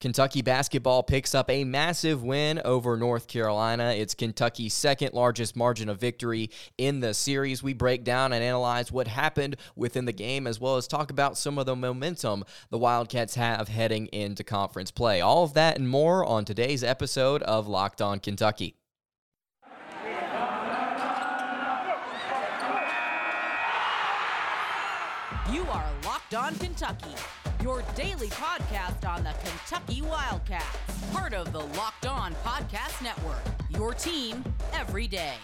Kentucky 0.00 0.42
basketball 0.42 1.02
picks 1.02 1.34
up 1.34 1.50
a 1.50 1.64
massive 1.64 2.22
win 2.22 2.60
over 2.64 2.96
North 2.96 3.26
Carolina. 3.26 3.90
It's 3.90 4.14
Kentucky's 4.14 4.72
second 4.72 5.12
largest 5.12 5.56
margin 5.56 5.88
of 5.88 5.98
victory 5.98 6.50
in 6.76 7.00
the 7.00 7.12
series. 7.12 7.64
We 7.64 7.72
break 7.72 8.04
down 8.04 8.32
and 8.32 8.44
analyze 8.44 8.92
what 8.92 9.08
happened 9.08 9.56
within 9.74 10.04
the 10.04 10.12
game, 10.12 10.46
as 10.46 10.60
well 10.60 10.76
as 10.76 10.86
talk 10.86 11.10
about 11.10 11.36
some 11.36 11.58
of 11.58 11.66
the 11.66 11.74
momentum 11.74 12.44
the 12.70 12.78
Wildcats 12.78 13.34
have 13.34 13.66
heading 13.66 14.06
into 14.08 14.44
conference 14.44 14.92
play. 14.92 15.20
All 15.20 15.42
of 15.42 15.54
that 15.54 15.76
and 15.76 15.88
more 15.88 16.24
on 16.24 16.44
today's 16.44 16.84
episode 16.84 17.42
of 17.42 17.66
Locked 17.66 18.00
On 18.00 18.20
Kentucky. 18.20 18.76
You 25.52 25.62
are 25.62 25.90
Locked 26.04 26.34
On 26.34 26.54
Kentucky 26.54 27.14
your 27.62 27.82
daily 27.96 28.28
podcast 28.28 29.08
on 29.08 29.24
the 29.24 29.34
Kentucky 29.44 30.02
Wildcats, 30.02 30.66
part 31.12 31.34
of 31.34 31.52
the 31.52 31.58
Locked 31.58 32.06
On 32.06 32.32
Podcast 32.44 33.02
Network. 33.02 33.42
Your 33.70 33.92
team 33.92 34.42
every 34.72 35.06
day. 35.06 35.34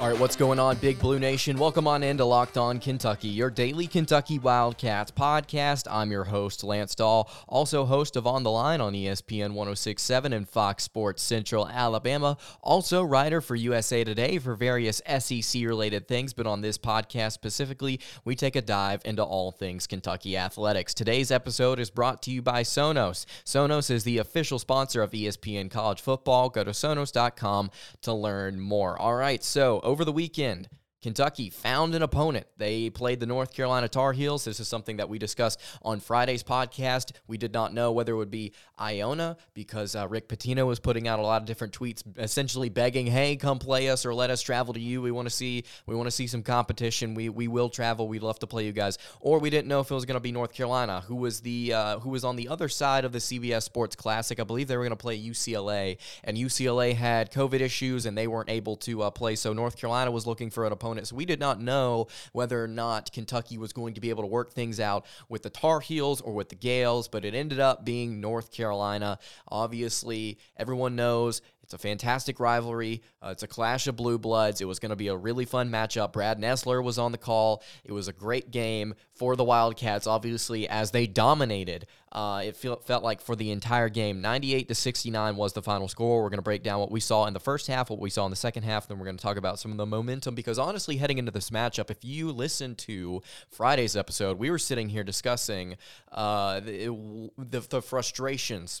All 0.00 0.08
right, 0.08 0.18
what's 0.18 0.36
going 0.36 0.58
on, 0.58 0.76
Big 0.76 0.98
Blue 0.98 1.18
Nation? 1.18 1.58
Welcome 1.58 1.86
on 1.86 2.02
into 2.02 2.24
Locked 2.24 2.56
On 2.56 2.78
Kentucky, 2.78 3.28
your 3.28 3.50
daily 3.50 3.86
Kentucky 3.86 4.38
Wildcats 4.38 5.10
podcast. 5.10 5.86
I'm 5.90 6.10
your 6.10 6.24
host, 6.24 6.64
Lance 6.64 6.94
Dahl, 6.94 7.30
also 7.46 7.84
host 7.84 8.16
of 8.16 8.26
On 8.26 8.42
the 8.42 8.50
Line 8.50 8.80
on 8.80 8.94
ESPN 8.94 9.52
1067 9.52 10.32
and 10.32 10.48
Fox 10.48 10.84
Sports 10.84 11.22
Central 11.22 11.68
Alabama, 11.68 12.38
also 12.62 13.02
writer 13.02 13.40
for 13.40 13.54
USA 13.56 14.02
Today 14.02 14.38
for 14.38 14.54
various 14.54 15.02
SEC 15.18 15.62
related 15.62 16.08
things. 16.08 16.32
But 16.32 16.46
on 16.46 16.60
this 16.60 16.78
podcast 16.78 17.32
specifically, 17.32 18.00
we 18.24 18.34
take 18.34 18.56
a 18.56 18.62
dive 18.62 19.02
into 19.04 19.24
all 19.24 19.50
things 19.50 19.86
Kentucky 19.86 20.36
athletics. 20.36 20.94
Today's 20.94 21.30
episode 21.30 21.80
is 21.80 21.90
brought 21.90 22.22
to 22.22 22.30
you 22.30 22.40
by 22.40 22.62
Sonos. 22.62 23.26
Sonos 23.44 23.90
is 23.90 24.04
the 24.04 24.18
official 24.18 24.58
sponsor 24.58 25.02
of 25.02 25.10
ESPN 25.10 25.70
College 25.70 26.00
Football. 26.00 26.50
Go 26.50 26.64
to 26.64 26.70
sonos.com 26.70 27.57
to 28.02 28.12
learn 28.12 28.60
more. 28.60 28.98
All 28.98 29.14
right, 29.14 29.42
so 29.42 29.80
over 29.80 30.04
the 30.04 30.12
weekend, 30.12 30.68
Kentucky 31.08 31.48
found 31.48 31.94
an 31.94 32.02
opponent. 32.02 32.46
They 32.58 32.90
played 32.90 33.18
the 33.18 33.26
North 33.26 33.54
Carolina 33.54 33.88
Tar 33.88 34.12
Heels. 34.12 34.44
This 34.44 34.60
is 34.60 34.68
something 34.68 34.98
that 34.98 35.08
we 35.08 35.18
discussed 35.18 35.58
on 35.80 36.00
Friday's 36.00 36.42
podcast. 36.42 37.12
We 37.26 37.38
did 37.38 37.52
not 37.52 37.72
know 37.72 37.92
whether 37.92 38.12
it 38.12 38.16
would 38.16 38.30
be 38.30 38.52
Iona 38.78 39.38
because 39.54 39.96
uh, 39.96 40.06
Rick 40.06 40.28
Pitino 40.28 40.66
was 40.66 40.78
putting 40.78 41.08
out 41.08 41.18
a 41.18 41.22
lot 41.22 41.40
of 41.40 41.46
different 41.46 41.72
tweets, 41.72 42.02
essentially 42.18 42.68
begging, 42.68 43.06
"Hey, 43.06 43.36
come 43.36 43.58
play 43.58 43.88
us 43.88 44.04
or 44.04 44.12
let 44.12 44.28
us 44.28 44.42
travel 44.42 44.74
to 44.74 44.80
you. 44.80 45.00
We 45.00 45.10
want 45.10 45.26
to 45.26 45.34
see, 45.34 45.64
we 45.86 45.94
want 45.94 46.08
to 46.08 46.10
see 46.10 46.26
some 46.26 46.42
competition. 46.42 47.14
We 47.14 47.30
we 47.30 47.48
will 47.48 47.70
travel. 47.70 48.06
We'd 48.06 48.22
love 48.22 48.38
to 48.40 48.46
play 48.46 48.66
you 48.66 48.72
guys." 48.72 48.98
Or 49.20 49.38
we 49.38 49.48
didn't 49.48 49.68
know 49.68 49.80
if 49.80 49.90
it 49.90 49.94
was 49.94 50.04
going 50.04 50.16
to 50.16 50.20
be 50.20 50.30
North 50.30 50.52
Carolina, 50.52 51.02
who 51.06 51.16
was 51.16 51.40
the 51.40 51.72
uh, 51.72 51.98
who 52.00 52.10
was 52.10 52.22
on 52.22 52.36
the 52.36 52.48
other 52.48 52.68
side 52.68 53.06
of 53.06 53.12
the 53.12 53.18
CBS 53.18 53.62
Sports 53.62 53.96
Classic. 53.96 54.38
I 54.38 54.44
believe 54.44 54.68
they 54.68 54.76
were 54.76 54.84
going 54.84 54.90
to 54.90 54.96
play 54.96 55.18
UCLA, 55.18 55.96
and 56.22 56.36
UCLA 56.36 56.94
had 56.94 57.32
COVID 57.32 57.60
issues 57.60 58.04
and 58.04 58.16
they 58.16 58.26
weren't 58.26 58.50
able 58.50 58.76
to 58.76 59.02
uh, 59.02 59.10
play. 59.10 59.36
So 59.36 59.54
North 59.54 59.78
Carolina 59.78 60.10
was 60.10 60.26
looking 60.26 60.50
for 60.50 60.66
an 60.66 60.72
opponent 60.72 60.97
So 61.06 61.16
we 61.16 61.24
did 61.24 61.40
not 61.40 61.60
know 61.60 62.08
whether 62.32 62.62
or 62.62 62.68
not 62.68 63.12
Kentucky 63.12 63.58
was 63.58 63.72
going 63.72 63.94
to 63.94 64.00
be 64.00 64.10
able 64.10 64.22
to 64.22 64.28
work 64.28 64.52
things 64.52 64.80
out 64.80 65.06
with 65.28 65.42
the 65.42 65.50
Tar 65.50 65.80
Heels 65.80 66.20
or 66.20 66.32
with 66.32 66.48
the 66.48 66.56
Gaels, 66.56 67.08
but 67.08 67.24
it 67.24 67.34
ended 67.34 67.60
up 67.60 67.84
being 67.84 68.20
North 68.20 68.50
Carolina. 68.50 69.18
Obviously, 69.48 70.38
everyone 70.56 70.96
knows 70.96 71.42
it's 71.68 71.74
a 71.74 71.78
fantastic 71.78 72.40
rivalry. 72.40 73.02
Uh, 73.20 73.28
it's 73.28 73.42
a 73.42 73.46
clash 73.46 73.88
of 73.88 73.94
blue 73.94 74.16
bloods. 74.16 74.62
It 74.62 74.64
was 74.64 74.78
going 74.78 74.88
to 74.88 74.96
be 74.96 75.08
a 75.08 75.16
really 75.16 75.44
fun 75.44 75.68
matchup. 75.68 76.14
Brad 76.14 76.40
Nessler 76.40 76.82
was 76.82 76.96
on 76.96 77.12
the 77.12 77.18
call. 77.18 77.62
It 77.84 77.92
was 77.92 78.08
a 78.08 78.12
great 78.14 78.50
game 78.50 78.94
for 79.12 79.36
the 79.36 79.44
Wildcats, 79.44 80.06
obviously, 80.06 80.66
as 80.66 80.92
they 80.92 81.06
dominated. 81.06 81.86
Uh, 82.10 82.40
it 82.46 82.56
feel, 82.56 82.76
felt 82.76 83.04
like 83.04 83.20
for 83.20 83.36
the 83.36 83.50
entire 83.50 83.90
game, 83.90 84.22
98 84.22 84.68
to 84.68 84.74
69 84.74 85.36
was 85.36 85.52
the 85.52 85.60
final 85.60 85.88
score. 85.88 86.22
We're 86.22 86.30
going 86.30 86.38
to 86.38 86.42
break 86.42 86.62
down 86.62 86.80
what 86.80 86.90
we 86.90 87.00
saw 87.00 87.26
in 87.26 87.34
the 87.34 87.40
first 87.40 87.66
half, 87.66 87.90
what 87.90 88.00
we 88.00 88.08
saw 88.08 88.24
in 88.24 88.30
the 88.30 88.36
second 88.36 88.62
half, 88.62 88.88
then 88.88 88.98
we're 88.98 89.04
going 89.04 89.18
to 89.18 89.22
talk 89.22 89.36
about 89.36 89.58
some 89.58 89.70
of 89.70 89.76
the 89.76 89.84
momentum. 89.84 90.34
Because 90.34 90.58
honestly, 90.58 90.96
heading 90.96 91.18
into 91.18 91.32
this 91.32 91.50
matchup, 91.50 91.90
if 91.90 92.02
you 92.02 92.32
listen 92.32 92.76
to 92.76 93.20
Friday's 93.50 93.94
episode, 93.94 94.38
we 94.38 94.50
were 94.50 94.58
sitting 94.58 94.88
here 94.88 95.04
discussing 95.04 95.76
uh, 96.12 96.60
the, 96.60 97.30
the, 97.36 97.60
the 97.60 97.82
frustrations 97.82 98.80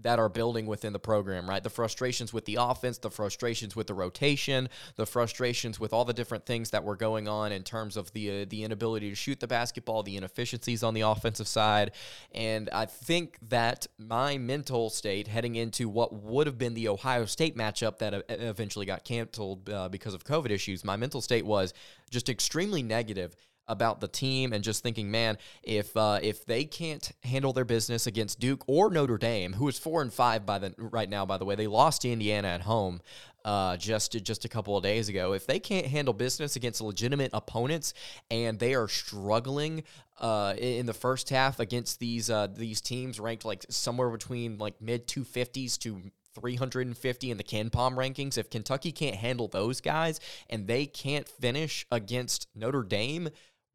that 0.00 0.18
are 0.18 0.28
building 0.28 0.66
within 0.66 0.92
the 0.92 0.98
program, 0.98 1.48
right? 1.48 1.62
The 1.62 1.70
frustrations 1.70 2.32
with 2.32 2.44
the 2.44 2.56
offense, 2.60 2.98
the 2.98 3.10
frustrations 3.10 3.74
with 3.74 3.88
the 3.88 3.94
rotation, 3.94 4.68
the 4.96 5.06
frustrations 5.06 5.80
with 5.80 5.92
all 5.92 6.04
the 6.04 6.12
different 6.12 6.46
things 6.46 6.70
that 6.70 6.84
were 6.84 6.96
going 6.96 7.26
on 7.26 7.52
in 7.52 7.62
terms 7.62 7.96
of 7.96 8.12
the 8.12 8.42
uh, 8.42 8.46
the 8.48 8.64
inability 8.64 9.10
to 9.10 9.16
shoot 9.16 9.40
the 9.40 9.48
basketball, 9.48 10.02
the 10.02 10.16
inefficiencies 10.16 10.82
on 10.82 10.94
the 10.94 11.00
offensive 11.00 11.48
side, 11.48 11.92
and 12.32 12.70
I 12.70 12.86
think 12.86 13.38
that 13.48 13.86
my 13.98 14.38
mental 14.38 14.90
state 14.90 15.28
heading 15.28 15.56
into 15.56 15.88
what 15.88 16.12
would 16.12 16.46
have 16.46 16.58
been 16.58 16.74
the 16.74 16.88
Ohio 16.88 17.24
State 17.24 17.56
matchup 17.56 17.98
that 17.98 18.24
eventually 18.28 18.86
got 18.86 19.04
canceled 19.04 19.68
uh, 19.68 19.88
because 19.88 20.14
of 20.14 20.24
COVID 20.24 20.50
issues, 20.50 20.84
my 20.84 20.96
mental 20.96 21.20
state 21.20 21.44
was 21.44 21.74
just 22.10 22.28
extremely 22.28 22.82
negative 22.82 23.34
about 23.68 24.00
the 24.00 24.08
team 24.08 24.52
and 24.52 24.64
just 24.64 24.82
thinking, 24.82 25.10
man, 25.10 25.38
if 25.62 25.96
uh, 25.96 26.18
if 26.22 26.44
they 26.46 26.64
can't 26.64 27.12
handle 27.22 27.52
their 27.52 27.64
business 27.64 28.06
against 28.06 28.40
Duke 28.40 28.64
or 28.66 28.90
Notre 28.90 29.18
Dame, 29.18 29.52
who 29.54 29.68
is 29.68 29.78
four 29.78 30.02
and 30.02 30.12
five 30.12 30.46
by 30.46 30.58
the 30.58 30.74
right 30.78 31.08
now, 31.08 31.26
by 31.26 31.38
the 31.38 31.44
way, 31.44 31.54
they 31.54 31.66
lost 31.66 32.02
to 32.02 32.10
Indiana 32.10 32.48
at 32.48 32.62
home. 32.62 33.00
Uh, 33.44 33.76
just 33.76 34.12
just 34.24 34.44
a 34.44 34.48
couple 34.48 34.76
of 34.76 34.82
days 34.82 35.08
ago. 35.08 35.32
If 35.32 35.46
they 35.46 35.58
can't 35.58 35.86
handle 35.86 36.12
business 36.12 36.56
against 36.56 36.80
legitimate 36.80 37.30
opponents 37.32 37.94
and 38.30 38.58
they 38.58 38.74
are 38.74 38.88
struggling 38.88 39.84
uh, 40.18 40.54
in 40.58 40.86
the 40.86 40.92
first 40.92 41.30
half 41.30 41.60
against 41.60 42.00
these 42.00 42.28
uh, 42.28 42.48
these 42.48 42.80
teams 42.80 43.20
ranked 43.20 43.44
like 43.44 43.64
somewhere 43.70 44.10
between 44.10 44.58
like 44.58 44.82
mid 44.82 45.06
250s 45.06 45.78
to 45.78 46.10
350 46.40 47.30
in 47.30 47.36
the 47.36 47.44
KenPom 47.44 47.94
rankings. 47.94 48.38
If 48.38 48.50
Kentucky 48.50 48.92
can't 48.92 49.16
handle 49.16 49.48
those 49.48 49.80
guys 49.80 50.20
and 50.48 50.66
they 50.66 50.86
can't 50.86 51.28
finish 51.28 51.86
against 51.90 52.48
Notre 52.54 52.82
Dame, 52.82 53.30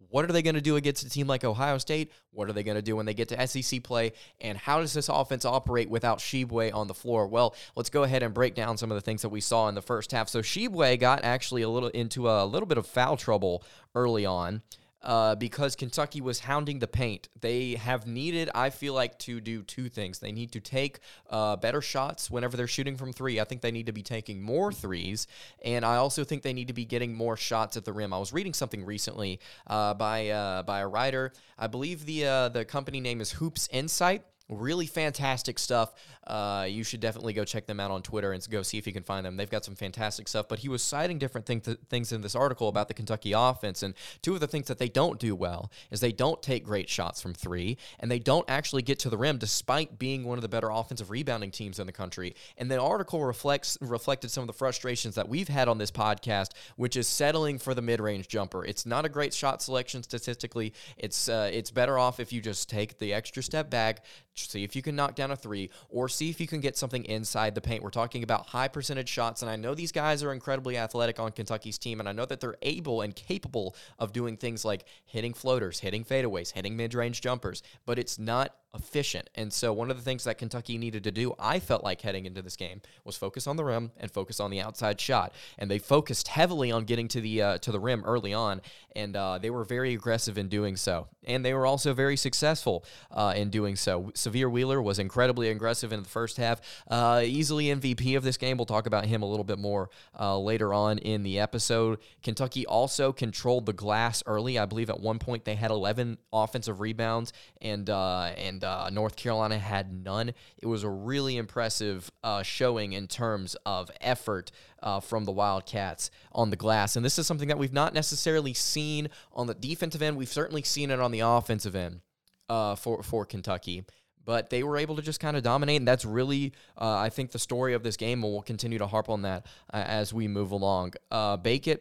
what 0.10 0.26
are 0.26 0.34
they 0.34 0.42
going 0.42 0.56
to 0.56 0.62
do 0.62 0.76
against 0.76 1.04
a 1.04 1.10
team 1.10 1.28
like 1.28 1.44
Ohio 1.44 1.78
State? 1.78 2.12
What 2.32 2.50
are 2.50 2.54
they 2.54 2.64
going 2.64 2.76
to 2.76 2.82
do 2.82 2.96
when 2.96 3.06
they 3.06 3.14
get 3.14 3.30
to 3.30 3.48
SEC 3.48 3.84
play? 3.84 4.14
And 4.42 4.58
how 4.58 4.80
does 4.80 4.94
this 4.94 5.10
offense 5.10 5.46
operate 5.46 5.90
without 5.90 6.20
Tshiebwe 6.20 6.74
on 6.74 6.88
the 6.88 6.94
floor? 6.94 7.28
Well, 7.28 7.56
let's 7.76 7.90
go 7.90 8.04
ahead 8.04 8.24
and 8.24 8.34
break 8.34 8.56
down 8.56 8.78
some 8.78 8.92
of 8.92 8.96
the 8.96 9.02
things 9.02 9.22
that 9.22 9.30
we 9.30 9.42
saw 9.42 9.68
in 9.68 9.76
the 9.76 9.82
first 9.82 10.12
half. 10.12 10.30
So 10.30 10.42
Tshiebwe 10.42 11.00
got 11.00 11.24
actually 11.24 11.62
a 11.62 11.70
little 11.70 11.90
into 11.90 12.30
a 12.30 12.46
little 12.46 12.68
bit 12.68 12.78
of 12.78 12.86
foul 12.86 13.18
trouble 13.18 13.64
early 13.96 14.26
on 14.26 14.62
uh, 15.04 15.36
because 15.36 15.76
Kentucky 15.76 16.22
was 16.22 16.40
hounding 16.40 16.80
the 16.80 16.88
paint. 16.88 17.30
They 17.40 17.76
have 17.76 18.08
needed, 18.08 18.50
I 18.56 18.70
feel 18.70 18.94
like, 18.94 19.20
to 19.20 19.42
do 19.42 19.62
two 19.64 19.90
things. 19.90 20.20
They 20.20 20.32
need 20.32 20.52
to 20.54 20.60
take 20.60 21.00
uh, 21.30 21.56
better 21.58 21.82
shots 21.82 22.32
whenever 22.32 22.58
they're 22.58 22.68
shooting 22.68 22.96
from 22.96 23.14
three. 23.14 23.40
I 23.40 23.44
think 23.44 23.62
they 23.62 23.72
need 23.72 23.88
to 23.88 23.92
be 23.92 24.04
taking 24.04 24.42
more 24.42 24.72
threes, 24.72 25.28
and 25.64 25.86
I 25.86 25.98
also 25.98 26.24
think 26.24 26.44
they 26.44 26.54
need 26.54 26.68
to 26.68 26.74
be 26.74 26.86
getting 26.86 27.14
more 27.14 27.38
shots 27.38 27.78
at 27.78 27.86
the 27.86 27.94
rim. 27.94 28.14
I 28.14 28.18
was 28.18 28.34
reading 28.34 28.54
something 28.54 28.86
recently 28.86 29.40
uh, 29.68 29.94
by 29.94 30.30
uh, 30.30 30.64
by 30.64 30.80
a 30.80 30.88
writer. 30.88 31.34
I 31.58 31.68
believe 31.68 32.06
the 32.06 32.26
uh, 32.26 32.50
the 32.50 32.66
company 32.66 33.00
name 33.00 33.22
is 33.22 33.34
Hoops 33.34 33.68
Insight 33.72 34.24
Really 34.50 34.88
fantastic 34.88 35.58
stuff. 35.58 35.94
Uh, 36.28 36.68
you 36.70 36.84
should 36.84 37.00
definitely 37.00 37.32
go 37.32 37.46
check 37.46 37.66
them 37.66 37.80
out 37.80 37.92
on 37.92 38.02
Twitter 38.02 38.34
and 38.34 38.46
go 38.50 38.62
see 38.62 38.78
if 38.78 38.86
you 38.86 38.92
can 38.92 39.04
find 39.04 39.26
them. 39.26 39.38
They've 39.38 39.50
got 39.50 39.64
some 39.64 39.76
fantastic 39.76 40.28
stuff. 40.28 40.50
But 40.50 40.60
he 40.60 40.68
was 40.68 40.84
citing 40.84 41.18
different 41.18 41.46
thing 41.46 41.62
th- 41.62 41.78
things 41.90 42.12
in 42.12 42.20
this 42.20 42.36
article 42.36 42.68
about 42.68 42.90
the 42.90 42.94
Kentucky 42.94 43.32
offense. 43.32 43.84
And 43.84 43.94
two 44.22 44.34
of 44.34 44.42
the 44.42 44.48
things 44.48 44.68
that 44.68 44.80
they 44.80 44.90
don't 44.90 45.18
do 45.18 45.34
well 45.34 45.72
is 45.92 46.02
they 46.02 46.12
don't 46.12 46.42
take 46.42 46.66
great 46.66 46.90
shots 46.90 47.22
from 47.22 47.34
three, 47.34 47.78
and 48.02 48.12
they 48.12 48.20
don't 48.20 48.50
actually 48.50 48.82
get 48.82 49.00
to 49.00 49.10
the 49.10 49.18
rim 49.18 49.38
despite 49.38 49.98
being 49.98 50.26
one 50.26 50.38
of 50.38 50.42
the 50.42 50.50
better 50.50 50.70
offensive 50.70 51.10
rebounding 51.10 51.52
teams 51.52 51.80
in 51.80 51.88
the 51.88 51.94
country. 51.94 52.36
And 52.58 52.70
the 52.70 52.82
article 52.82 53.24
reflects 53.24 53.78
reflected 53.80 54.30
some 54.30 54.42
of 54.42 54.48
the 54.48 54.54
frustrations 54.54 55.16
that 55.16 55.30
we've 55.30 55.48
had 55.48 55.70
on 55.70 55.78
this 55.78 55.92
podcast, 55.92 56.50
which 56.76 56.98
is 56.98 57.08
settling 57.08 57.60
for 57.60 57.74
the 57.74 57.82
mid 57.82 58.02
range 58.02 58.28
jumper. 58.28 58.66
It's 58.66 58.86
not 58.86 59.06
a 59.06 59.10
great 59.10 59.34
shot 59.34 59.62
selection 59.62 60.04
statistically. 60.04 60.74
It's 60.98 61.30
uh, 61.30 61.50
it's 61.52 61.72
better 61.72 61.98
off 61.98 62.20
if 62.20 62.34
you 62.34 62.42
just 62.42 62.70
take 62.70 63.00
the 63.00 63.14
extra 63.14 63.42
step 63.42 63.70
back 63.70 64.04
see 64.36 64.64
if 64.64 64.76
you 64.76 64.82
can 64.82 64.96
knock 64.96 65.16
down 65.16 65.32
a 65.32 65.36
three 65.36 65.70
or 65.90 66.10
see 66.10 66.30
if 66.30 66.40
you 66.40 66.48
can 66.48 66.60
get 66.60 66.78
something 66.78 67.06
inside 67.06 67.56
the 67.56 67.62
paint. 67.62 67.84
We're 67.84 67.90
talking 67.90 68.24
about 68.24 68.48
high 68.48 68.68
percentage 68.68 69.10
shots, 69.10 69.42
and 69.42 69.50
I 69.52 69.56
know 69.56 69.76
these 69.76 69.92
guys 69.92 70.24
are 70.24 70.34
incredibly 70.34 70.78
athletic 70.78 71.20
on 71.20 71.32
Kentucky's 71.32 71.78
team, 71.78 72.00
and 72.00 72.10
I 72.10 72.14
know 72.14 72.26
that 72.26 72.40
they're 72.40 72.58
able 72.62 73.02
and 73.02 73.16
capable 73.16 73.76
of 74.00 74.14
doing 74.14 74.38
things 74.38 74.66
like 74.66 74.86
hitting 75.06 75.34
floaters, 75.34 75.80
hitting 75.80 76.04
fadeaways, 76.04 76.54
hitting 76.54 76.76
mid 76.76 76.94
range 76.94 77.22
jumpers, 77.22 77.62
but 77.86 78.00
it's 78.00 78.18
not 78.18 78.56
efficient. 78.76 79.30
And 79.36 79.54
so 79.54 79.72
one 79.72 79.92
of 79.92 79.98
the 79.98 80.04
things 80.04 80.24
that 80.24 80.38
Kentucky 80.38 80.78
needed 80.78 81.04
to 81.04 81.12
do, 81.12 81.34
I 81.40 81.60
felt 81.60 81.84
like 81.84 82.02
heading 82.02 82.26
into 82.26 82.42
this 82.42 82.56
game, 82.56 82.82
was 83.04 83.16
focus 83.16 83.46
on 83.46 83.56
the 83.56 83.64
rim 83.64 83.92
and 83.98 84.10
focus 84.12 84.40
on 84.40 84.50
the 84.50 84.62
outside 84.62 85.00
shot. 85.00 85.34
And 85.60 85.70
they 85.70 85.80
focused 85.80 86.28
heavily 86.28 86.72
on 86.72 86.86
getting 86.86 87.08
to 87.10 87.22
the 87.22 87.42
uh, 87.42 87.58
to 87.60 87.72
the 87.72 87.80
rim 87.80 88.04
early 88.06 88.34
on, 88.34 88.62
and 88.96 89.16
uh, 89.16 89.38
they 89.38 89.50
were 89.50 89.64
very 89.64 89.94
aggressive 89.94 90.38
in 90.38 90.48
doing 90.48 90.76
so. 90.76 91.08
And 91.26 91.46
they 91.46 91.54
were 91.54 91.66
also 91.66 91.94
very 91.94 92.18
successful 92.18 92.84
uh, 93.12 93.34
in 93.36 93.50
doing 93.50 93.76
so. 93.76 94.12
Sahvir 94.14 94.52
Wheeler 94.52 94.82
was 94.82 95.00
incredibly 95.00 95.50
aggressive 95.50 95.94
in 95.94 96.04
the 96.04 96.10
first 96.10 96.38
half, 96.38 96.60
uh, 96.90 97.22
easily 97.24 97.66
MVP 97.66 98.18
of 98.18 98.24
this 98.24 98.38
game. 98.38 98.58
We'll 98.58 98.66
talk 98.66 98.88
about 98.88 99.06
him 99.06 99.22
a 99.22 99.26
little 99.26 99.46
bit 99.46 99.60
more 99.60 99.90
uh, 100.20 100.38
later 100.38 100.74
on 100.74 100.98
in 100.98 101.24
the 101.24 101.40
episode. 101.40 102.00
Kentucky 102.24 102.66
also 102.66 103.14
controlled 103.14 103.66
the 103.66 103.74
glass 103.74 104.24
early. 104.26 104.60
I 104.60 104.66
believe 104.66 104.90
at 104.90 105.00
one 105.00 105.20
point 105.20 105.46
they 105.46 105.56
had 105.56 105.72
11 105.72 106.18
offensive 106.32 106.80
rebounds 106.80 107.34
and 107.62 107.90
uh, 107.90 108.32
and 108.38 108.63
uh, 108.64 108.90
North 108.92 109.16
Carolina 109.16 109.60
had 109.60 109.94
none. 109.94 110.34
It 110.58 110.66
was 110.66 110.84
a 110.84 110.90
really 110.90 111.38
impressive 111.38 112.12
uh, 112.24 112.44
showing 112.44 112.94
in 112.94 113.08
terms 113.08 113.56
of 113.66 113.92
effort 114.02 114.52
uh, 114.82 115.00
from 115.00 115.26
the 115.26 115.32
Wildcats 115.32 116.10
on 116.32 116.50
the 116.50 116.56
glass. 116.56 116.96
And 116.96 117.06
this 117.06 117.20
is 117.20 117.28
something 117.28 117.50
that 117.50 117.60
we've 117.60 117.74
not 117.74 117.94
necessarily 117.94 118.54
seen 118.54 119.10
on 119.32 119.48
the 119.48 119.54
defensive 119.54 120.02
end. 120.02 120.18
We've 120.18 120.28
certainly 120.28 120.64
seen 120.64 120.92
it 120.92 121.00
on 121.00 121.12
the 121.12 121.20
offensive 121.22 121.76
end 121.76 122.02
uh, 122.50 122.76
for 122.76 123.04
for 123.04 123.26
Kentucky 123.26 123.86
but 124.26 124.50
they 124.50 124.64
were 124.64 124.78
able 124.78 124.96
to 124.96 125.02
just 125.02 125.20
kind 125.20 125.38
of 125.38 125.44
dominate. 125.44 125.78
And 125.78 125.88
that's 125.88 126.06
really, 126.06 126.54
uh, 126.80 126.98
I 126.98 127.10
think, 127.10 127.32
the 127.32 127.40
story 127.40 127.74
of 127.74 127.84
this 127.84 127.98
game. 127.98 128.24
And 128.24 128.34
we'll 128.34 128.42
continue 128.42 128.78
to 128.78 128.88
harp 128.88 129.10
on 129.10 129.24
that 129.24 129.46
uh, 129.74 129.78
as 129.78 130.14
we 130.14 130.28
move 130.28 130.52
along. 130.52 130.94
Uh, 131.12 131.38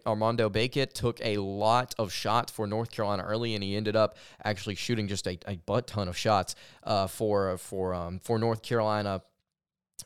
Armando 0.06 0.48
Bacot, 0.50 0.92
took 0.92 1.20
a 1.22 1.38
lot 1.38 1.94
of 1.98 2.12
shots 2.12 2.52
for 2.52 2.66
North 2.66 2.90
Carolina 2.90 3.22
early, 3.22 3.54
and 3.54 3.62
he 3.62 3.76
ended 3.76 3.96
up 3.96 4.16
actually 4.44 4.74
shooting 4.74 5.08
just 5.08 5.26
a, 5.26 5.38
a 5.46 5.56
butt 5.56 5.86
ton 5.86 6.08
of 6.08 6.16
shots 6.16 6.54
uh, 6.84 7.06
for 7.06 7.56
for 7.58 7.94
um, 7.94 8.18
for 8.18 8.38
North 8.38 8.62
Carolina 8.62 9.22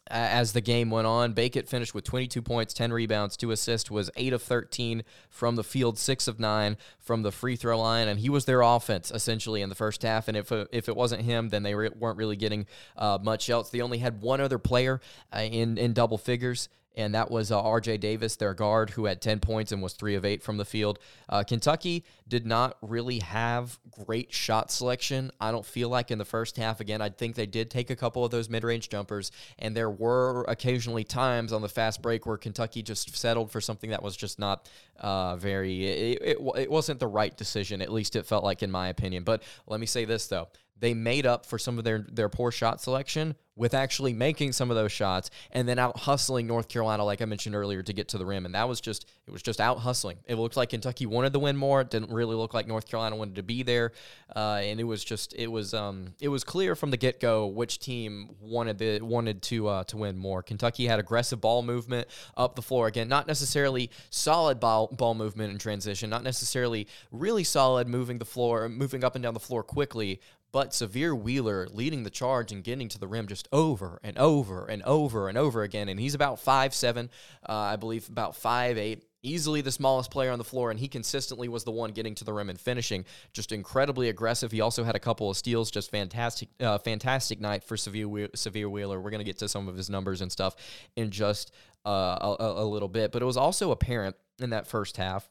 as 0.08 0.52
the 0.52 0.60
game 0.60 0.90
went 0.90 1.06
on. 1.06 1.34
Bacot 1.34 1.68
finished 1.68 1.94
with 1.94 2.04
22 2.04 2.42
points, 2.42 2.74
10 2.74 2.92
rebounds, 2.92 3.36
2 3.36 3.50
assists, 3.50 3.90
was 3.90 4.10
8 4.16 4.32
of 4.32 4.42
13 4.42 5.02
from 5.30 5.56
the 5.56 5.64
field, 5.64 5.98
6 5.98 6.28
of 6.28 6.38
9 6.38 6.76
from 6.98 7.22
the 7.22 7.32
free 7.32 7.56
throw 7.56 7.78
line, 7.78 8.08
and 8.08 8.20
he 8.20 8.28
was 8.28 8.44
their 8.44 8.62
offense 8.62 9.10
essentially 9.10 9.62
in 9.62 9.68
the 9.68 9.74
first 9.74 10.02
half. 10.02 10.28
And 10.28 10.36
if, 10.36 10.52
if 10.72 10.88
it 10.88 10.96
wasn't 10.96 11.22
him, 11.22 11.48
then 11.48 11.62
they 11.62 11.74
re- 11.74 11.90
weren't 11.96 12.18
really 12.18 12.36
getting 12.36 12.66
uh, 12.96 13.18
much 13.22 13.50
else. 13.50 13.70
They 13.70 13.80
only 13.80 13.98
had 13.98 14.20
one 14.20 14.40
other 14.40 14.58
player 14.58 15.00
uh, 15.34 15.40
in, 15.40 15.78
in 15.78 15.92
double 15.92 16.18
figures 16.18 16.68
and 16.96 17.14
that 17.14 17.30
was 17.30 17.52
uh, 17.52 17.60
R.J. 17.60 17.98
Davis, 17.98 18.36
their 18.36 18.54
guard, 18.54 18.90
who 18.90 19.04
had 19.04 19.20
10 19.20 19.40
points 19.40 19.72
and 19.72 19.82
was 19.82 19.92
3 19.92 20.14
of 20.14 20.24
8 20.24 20.42
from 20.42 20.56
the 20.56 20.64
field. 20.64 20.98
Uh, 21.28 21.42
Kentucky 21.42 22.04
did 22.26 22.46
not 22.46 22.76
really 22.80 23.18
have 23.18 23.78
great 23.90 24.32
shot 24.32 24.70
selection. 24.70 25.30
I 25.40 25.52
don't 25.52 25.64
feel 25.64 25.88
like 25.88 26.10
in 26.10 26.18
the 26.18 26.24
first 26.24 26.56
half. 26.56 26.80
Again, 26.80 27.02
I 27.02 27.10
think 27.10 27.36
they 27.36 27.46
did 27.46 27.70
take 27.70 27.90
a 27.90 27.96
couple 27.96 28.24
of 28.24 28.30
those 28.30 28.48
mid 28.48 28.64
range 28.64 28.88
jumpers, 28.88 29.30
and 29.58 29.76
there 29.76 29.90
were 29.90 30.44
occasionally 30.48 31.04
times 31.04 31.52
on 31.52 31.62
the 31.62 31.68
fast 31.68 32.00
break 32.00 32.26
where 32.26 32.38
Kentucky 32.38 32.82
just 32.82 33.14
settled 33.16 33.50
for 33.50 33.60
something 33.60 33.90
that 33.90 34.02
was 34.02 34.16
just 34.16 34.38
not 34.38 34.68
uh, 34.98 35.36
very, 35.36 35.86
it, 35.86 36.22
it, 36.22 36.38
it 36.56 36.70
wasn't 36.70 36.98
the 36.98 37.06
right 37.06 37.36
decision. 37.36 37.82
At 37.82 37.92
least 37.92 38.16
it 38.16 38.26
felt 38.26 38.42
like, 38.42 38.62
in 38.62 38.70
my 38.70 38.88
opinion. 38.88 39.22
But 39.22 39.42
let 39.66 39.80
me 39.80 39.86
say 39.86 40.04
this, 40.04 40.26
though 40.28 40.48
they 40.78 40.94
made 40.94 41.26
up 41.26 41.46
for 41.46 41.58
some 41.58 41.78
of 41.78 41.84
their 41.84 42.06
their 42.10 42.28
poor 42.28 42.50
shot 42.50 42.80
selection 42.80 43.34
with 43.56 43.72
actually 43.72 44.12
making 44.12 44.52
some 44.52 44.70
of 44.70 44.76
those 44.76 44.92
shots 44.92 45.30
and 45.50 45.66
then 45.66 45.78
out 45.78 45.98
hustling 46.00 46.46
North 46.46 46.68
Carolina, 46.68 47.02
like 47.02 47.22
I 47.22 47.24
mentioned 47.24 47.56
earlier, 47.56 47.82
to 47.82 47.92
get 47.94 48.08
to 48.08 48.18
the 48.18 48.26
rim. 48.26 48.44
And 48.44 48.54
that 48.54 48.68
was 48.68 48.82
just 48.82 49.10
it 49.26 49.30
was 49.30 49.42
just 49.42 49.60
out 49.60 49.78
hustling. 49.78 50.18
It 50.26 50.36
looked 50.36 50.56
like 50.56 50.68
Kentucky 50.68 51.06
wanted 51.06 51.32
to 51.32 51.38
win 51.38 51.56
more. 51.56 51.80
It 51.80 51.90
didn't 51.90 52.12
really 52.12 52.36
look 52.36 52.52
like 52.52 52.66
North 52.66 52.86
Carolina 52.86 53.16
wanted 53.16 53.36
to 53.36 53.42
be 53.42 53.62
there. 53.62 53.92
Uh, 54.34 54.60
and 54.62 54.78
it 54.78 54.84
was 54.84 55.02
just 55.02 55.34
it 55.34 55.50
was 55.50 55.72
um 55.72 56.14
it 56.20 56.28
was 56.28 56.44
clear 56.44 56.76
from 56.76 56.90
the 56.90 56.96
get 56.98 57.18
go 57.18 57.46
which 57.46 57.78
team 57.78 58.30
wanted 58.40 58.78
the 58.78 59.00
wanted 59.00 59.42
to 59.42 59.68
uh, 59.68 59.84
to 59.84 59.96
win 59.96 60.18
more. 60.18 60.42
Kentucky 60.42 60.86
had 60.86 60.98
aggressive 60.98 61.40
ball 61.40 61.62
movement 61.62 62.08
up 62.36 62.56
the 62.56 62.62
floor 62.62 62.86
again, 62.86 63.08
not 63.08 63.26
necessarily 63.26 63.90
solid 64.10 64.60
ball 64.60 64.88
ball 64.88 65.14
movement 65.14 65.50
in 65.52 65.58
transition, 65.58 66.10
not 66.10 66.22
necessarily 66.22 66.86
really 67.10 67.44
solid 67.44 67.88
moving 67.88 68.18
the 68.18 68.26
floor, 68.26 68.68
moving 68.68 69.02
up 69.02 69.14
and 69.14 69.22
down 69.22 69.32
the 69.32 69.40
floor 69.40 69.62
quickly, 69.62 70.20
but 70.56 70.70
Sahvir 70.70 71.14
Wheeler 71.14 71.68
leading 71.70 72.02
the 72.02 72.08
charge 72.08 72.50
and 72.50 72.64
getting 72.64 72.88
to 72.88 72.98
the 72.98 73.06
rim 73.06 73.26
just 73.26 73.46
over 73.52 74.00
and 74.02 74.16
over 74.16 74.64
and 74.64 74.82
over 74.84 75.28
and 75.28 75.36
over 75.36 75.62
again. 75.62 75.90
And 75.90 76.00
he's 76.00 76.14
about 76.14 76.40
five 76.40 76.72
seven, 76.72 77.10
uh, 77.46 77.52
I 77.52 77.76
believe, 77.76 78.08
about 78.08 78.34
five 78.34 78.78
eight. 78.78 79.04
Easily 79.22 79.60
the 79.60 79.70
smallest 79.70 80.10
player 80.10 80.30
on 80.30 80.38
the 80.38 80.44
floor, 80.44 80.70
and 80.70 80.80
he 80.80 80.88
consistently 80.88 81.46
was 81.46 81.64
the 81.64 81.72
one 81.72 81.90
getting 81.90 82.14
to 82.14 82.24
the 82.24 82.32
rim 82.32 82.48
and 82.48 82.58
finishing. 82.58 83.04
Just 83.34 83.52
incredibly 83.52 84.08
aggressive. 84.08 84.50
He 84.50 84.62
also 84.62 84.82
had 84.82 84.96
a 84.96 84.98
couple 84.98 85.28
of 85.28 85.36
steals. 85.36 85.70
Just 85.70 85.90
fantastic, 85.90 86.48
uh, 86.58 86.78
fantastic 86.78 87.38
night 87.38 87.62
for 87.62 87.76
Sahvir 87.76 88.70
Wheeler. 88.70 88.98
We're 88.98 89.10
gonna 89.10 89.24
get 89.24 89.36
to 89.40 89.50
some 89.50 89.68
of 89.68 89.76
his 89.76 89.90
numbers 89.90 90.22
and 90.22 90.32
stuff 90.32 90.56
in 90.96 91.10
just 91.10 91.52
uh, 91.84 92.34
a, 92.40 92.62
a 92.62 92.64
little 92.64 92.88
bit, 92.88 93.12
but 93.12 93.20
it 93.20 93.26
was 93.26 93.36
also 93.36 93.72
apparent 93.72 94.16
in 94.38 94.48
that 94.50 94.66
first 94.66 94.96
half. 94.96 95.28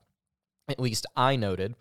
At 0.67 0.79
least 0.79 1.07
I 1.15 1.35
noted 1.35 1.75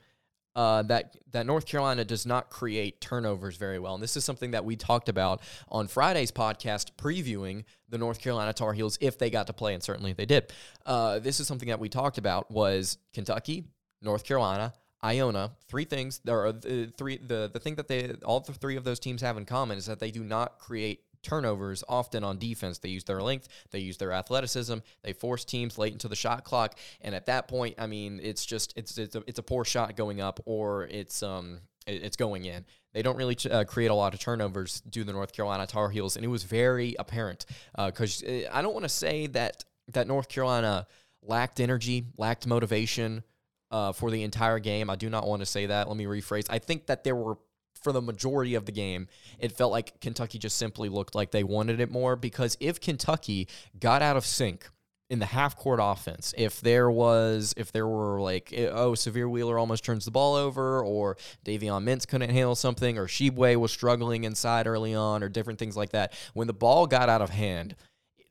uh, 0.57 0.83
that 0.83 1.17
that 1.33 1.47
North 1.47 1.67
Carolina 1.67 2.05
does 2.05 2.27
not 2.27 2.51
create 2.51 3.01
turnovers 3.01 3.57
very 3.57 3.79
well, 3.79 3.95
and 3.95 4.03
this 4.03 4.17
is 4.17 4.25
something 4.25 4.53
that 4.53 4.65
we 4.65 4.77
talked 4.77 5.09
about 5.09 5.41
on 5.69 5.89
Friday's 5.89 6.31
podcast, 6.31 6.93
previewing 6.97 7.65
the 7.89 7.99
North 7.99 8.21
Carolina 8.21 8.53
Tar 8.53 8.73
Heels 8.73 8.97
if 9.01 9.19
they 9.19 9.31
got 9.31 9.47
to 9.49 9.53
play, 9.53 9.75
and 9.75 9.83
certainly 9.83 10.13
they 10.13 10.27
did. 10.27 10.53
Uh, 10.87 11.19
this 11.19 11.41
is 11.41 11.47
something 11.47 11.69
that 11.69 11.81
we 11.81 11.89
talked 11.89 12.19
about 12.19 12.51
was 12.51 12.99
Kentucky, 13.13 13.65
North 14.01 14.25
Carolina, 14.25 14.73
Iona. 15.03 15.53
Three 15.69 15.85
things. 15.85 16.21
There 16.25 16.45
are 16.45 16.53
the 16.53 16.93
three. 16.97 17.19
The 17.19 17.51
the 17.53 17.59
thing 17.59 17.75
that 17.75 17.89
they 17.89 18.13
all 18.25 18.41
the 18.41 18.53
three 18.53 18.77
of 18.77 18.85
those 18.85 18.99
teams 18.99 19.23
have 19.23 19.37
in 19.37 19.45
common 19.45 19.79
is 19.79 19.87
that 19.87 20.01
they 20.01 20.11
do 20.11 20.23
not 20.23 20.59
create 20.59 21.01
turnovers 21.25 21.83
often 21.89 22.23
on 22.23 22.39
defense. 22.39 22.79
They 22.79 22.91
use 22.91 23.05
their 23.05 23.23
length, 23.23 23.49
they 23.71 23.81
use 23.81 23.97
their 23.97 24.13
athleticism, 24.13 24.79
they 25.03 25.13
force 25.13 25.45
teams 25.45 25.79
late 25.79 25.93
into 25.93 26.09
the 26.09 26.17
shot 26.17 26.45
clock, 26.45 26.79
and 27.01 27.15
at 27.15 27.27
that 27.27 27.49
point, 27.49 27.75
I 27.79 27.87
mean, 27.87 28.21
it's 28.23 28.45
just 28.45 28.73
it's 28.77 28.97
it's 28.99 29.17
a, 29.17 29.23
it's 29.27 29.39
a 29.39 29.43
poor 29.43 29.65
shot 29.65 29.97
going 29.97 30.21
up 30.21 30.41
or 30.45 30.85
it's 30.85 31.23
um 31.23 31.61
it's 31.87 32.17
going 32.17 32.45
in. 32.45 32.65
They 32.93 33.03
don't 33.03 33.17
really 33.17 33.37
uh, 33.51 33.65
create 33.65 33.91
a 33.91 33.95
lot 33.95 34.15
of 34.15 34.21
turnovers 34.21 34.83
to 34.93 35.05
the 35.05 35.13
North 35.13 35.33
Carolina 35.33 35.67
Tar 35.67 35.91
Heels, 35.91 36.17
and 36.17 36.25
it 36.25 36.29
was 36.29 36.45
very 36.45 36.95
apparent 36.99 37.47
because 37.77 38.23
uh, 38.23 38.45
uh, 38.47 38.57
I 38.57 38.63
don't 38.63 38.73
want 38.73 38.85
to 38.85 38.91
say 38.91 39.27
that 39.29 39.65
that 39.93 40.07
North 40.07 40.29
Carolina 40.29 40.87
lacked 41.23 41.61
energy, 41.61 42.07
lacked 42.17 42.47
motivation. 42.47 43.25
Uh, 43.71 43.91
for 43.91 44.09
the 44.09 44.23
entire 44.23 44.61
game. 44.61 44.89
I 44.89 44.95
do 44.95 45.11
not 45.11 45.27
want 45.27 45.41
to 45.41 45.47
say 45.47 45.67
that. 45.67 45.89
Let 45.89 45.97
me 45.97 46.05
rephrase. 46.05 46.47
I 46.49 46.61
think 46.61 46.87
that 46.87 47.03
there 47.03 47.17
were 47.17 47.39
for 47.85 47.93
the 47.93 48.03
majority 48.03 48.57
of 48.57 48.65
the 48.65 48.73
game, 48.73 49.07
it 49.39 49.53
felt 49.53 49.71
like 49.71 50.01
Kentucky 50.01 50.39
just 50.39 50.57
simply 50.57 50.89
looked 50.89 51.15
like 51.15 51.31
they 51.31 51.45
wanted 51.45 51.79
it 51.79 51.91
more 51.91 52.17
because 52.17 52.57
if 52.59 52.81
Kentucky 52.81 53.47
got 53.79 54.03
out 54.03 54.17
of 54.17 54.27
sync 54.27 54.69
in 55.11 55.19
the 55.19 55.27
half 55.27 55.55
court 55.55 55.79
offense, 55.83 56.33
if 56.37 56.63
there 56.63 56.91
was, 56.91 57.53
if 57.59 57.71
there 57.71 57.87
were 57.87 58.21
like, 58.21 58.53
eh, 58.55 58.71
oh, 58.73 58.93
Sahvir 58.93 59.31
Wheeler 59.31 59.59
almost 59.59 59.85
turns 59.85 60.07
the 60.07 60.11
ball 60.11 60.35
over, 60.35 60.83
or 60.83 61.19
Davion 61.45 61.85
Mintz 61.85 62.09
couldn't 62.09 62.31
handle 62.31 62.55
something, 62.55 62.97
or 62.97 63.07
Tshiebwe 63.07 63.57
was 63.57 63.71
struggling 63.71 64.25
inside 64.25 64.67
early 64.67 64.95
on, 64.95 65.23
or 65.23 65.29
different 65.29 65.59
things 65.59 65.77
like 65.77 65.91
that, 65.91 66.15
when 66.33 66.47
the 66.47 66.55
ball 66.55 66.87
got 66.87 67.11
out 67.11 67.21
of 67.21 67.31
hand, 67.31 67.77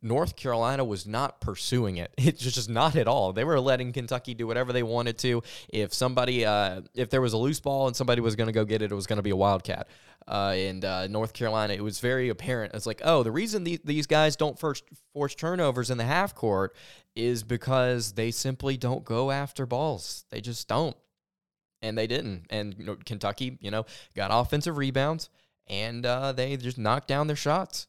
North 0.03 0.35
Carolina 0.35 0.83
was 0.83 1.07
not 1.07 1.39
pursuing 1.39 1.97
it. 1.97 2.13
It's 2.33 2.41
just 2.41 2.69
not 2.69 2.95
at 2.95 3.07
all. 3.07 3.31
They 3.31 3.44
were 3.44 3.59
letting 3.59 3.94
Kentucky 3.94 4.33
do 4.33 4.47
whatever 4.47 4.73
they 4.73 4.83
wanted 4.83 5.17
to. 5.19 5.44
If 5.69 5.94
somebody, 5.94 6.45
uh, 6.45 6.81
if 6.95 7.09
there 7.09 7.21
was 7.21 7.33
a 7.33 7.38
loose 7.38 7.59
ball 7.59 7.88
and 7.88 7.95
somebody 7.95 8.21
was 8.21 8.35
going 8.35 8.47
to 8.47 8.53
go 8.53 8.65
get 8.65 8.81
it, 8.81 8.91
it 8.91 8.95
was 8.95 9.07
going 9.07 9.17
to 9.17 9.23
be 9.23 9.29
a 9.29 9.35
Wildcat. 9.35 9.88
Uh, 10.27 10.53
and 10.55 10.85
uh, 10.85 11.07
North 11.07 11.33
Carolina, 11.33 11.73
it 11.73 11.83
was 11.83 12.00
very 12.00 12.29
apparent. 12.29 12.73
It's 12.73 12.85
like, 12.85 13.01
oh, 13.03 13.23
the 13.23 13.31
reason 13.31 13.63
these, 13.63 13.79
these 13.83 14.07
guys 14.07 14.35
don't 14.35 14.57
first 14.57 14.83
force 15.13 15.36
turnovers 15.36 15.91
in 15.91 15.98
the 15.98 16.05
half 16.05 16.33
court 16.33 16.75
is 17.15 17.43
because 17.43 18.13
they 18.13 18.31
simply 18.31 18.77
don't 18.77 19.03
go 19.03 19.31
after 19.31 19.65
balls. 19.65 20.25
They 20.31 20.41
just 20.41 20.67
don't. 20.67 20.95
And 21.81 21.98
they 21.98 22.07
didn't. 22.07 22.45
And 22.50 22.75
you 22.77 22.86
know, 22.86 22.98
Kentucky, 23.05 23.57
you 23.62 23.69
know, 23.69 23.86
got 24.15 24.31
offensive 24.33 24.77
rebounds 24.77 25.29
and 25.67 26.05
uh, 26.05 26.31
they 26.31 26.55
just 26.57 26.77
knocked 26.77 27.07
down 27.07 27.27
their 27.27 27.36
shots. 27.36 27.88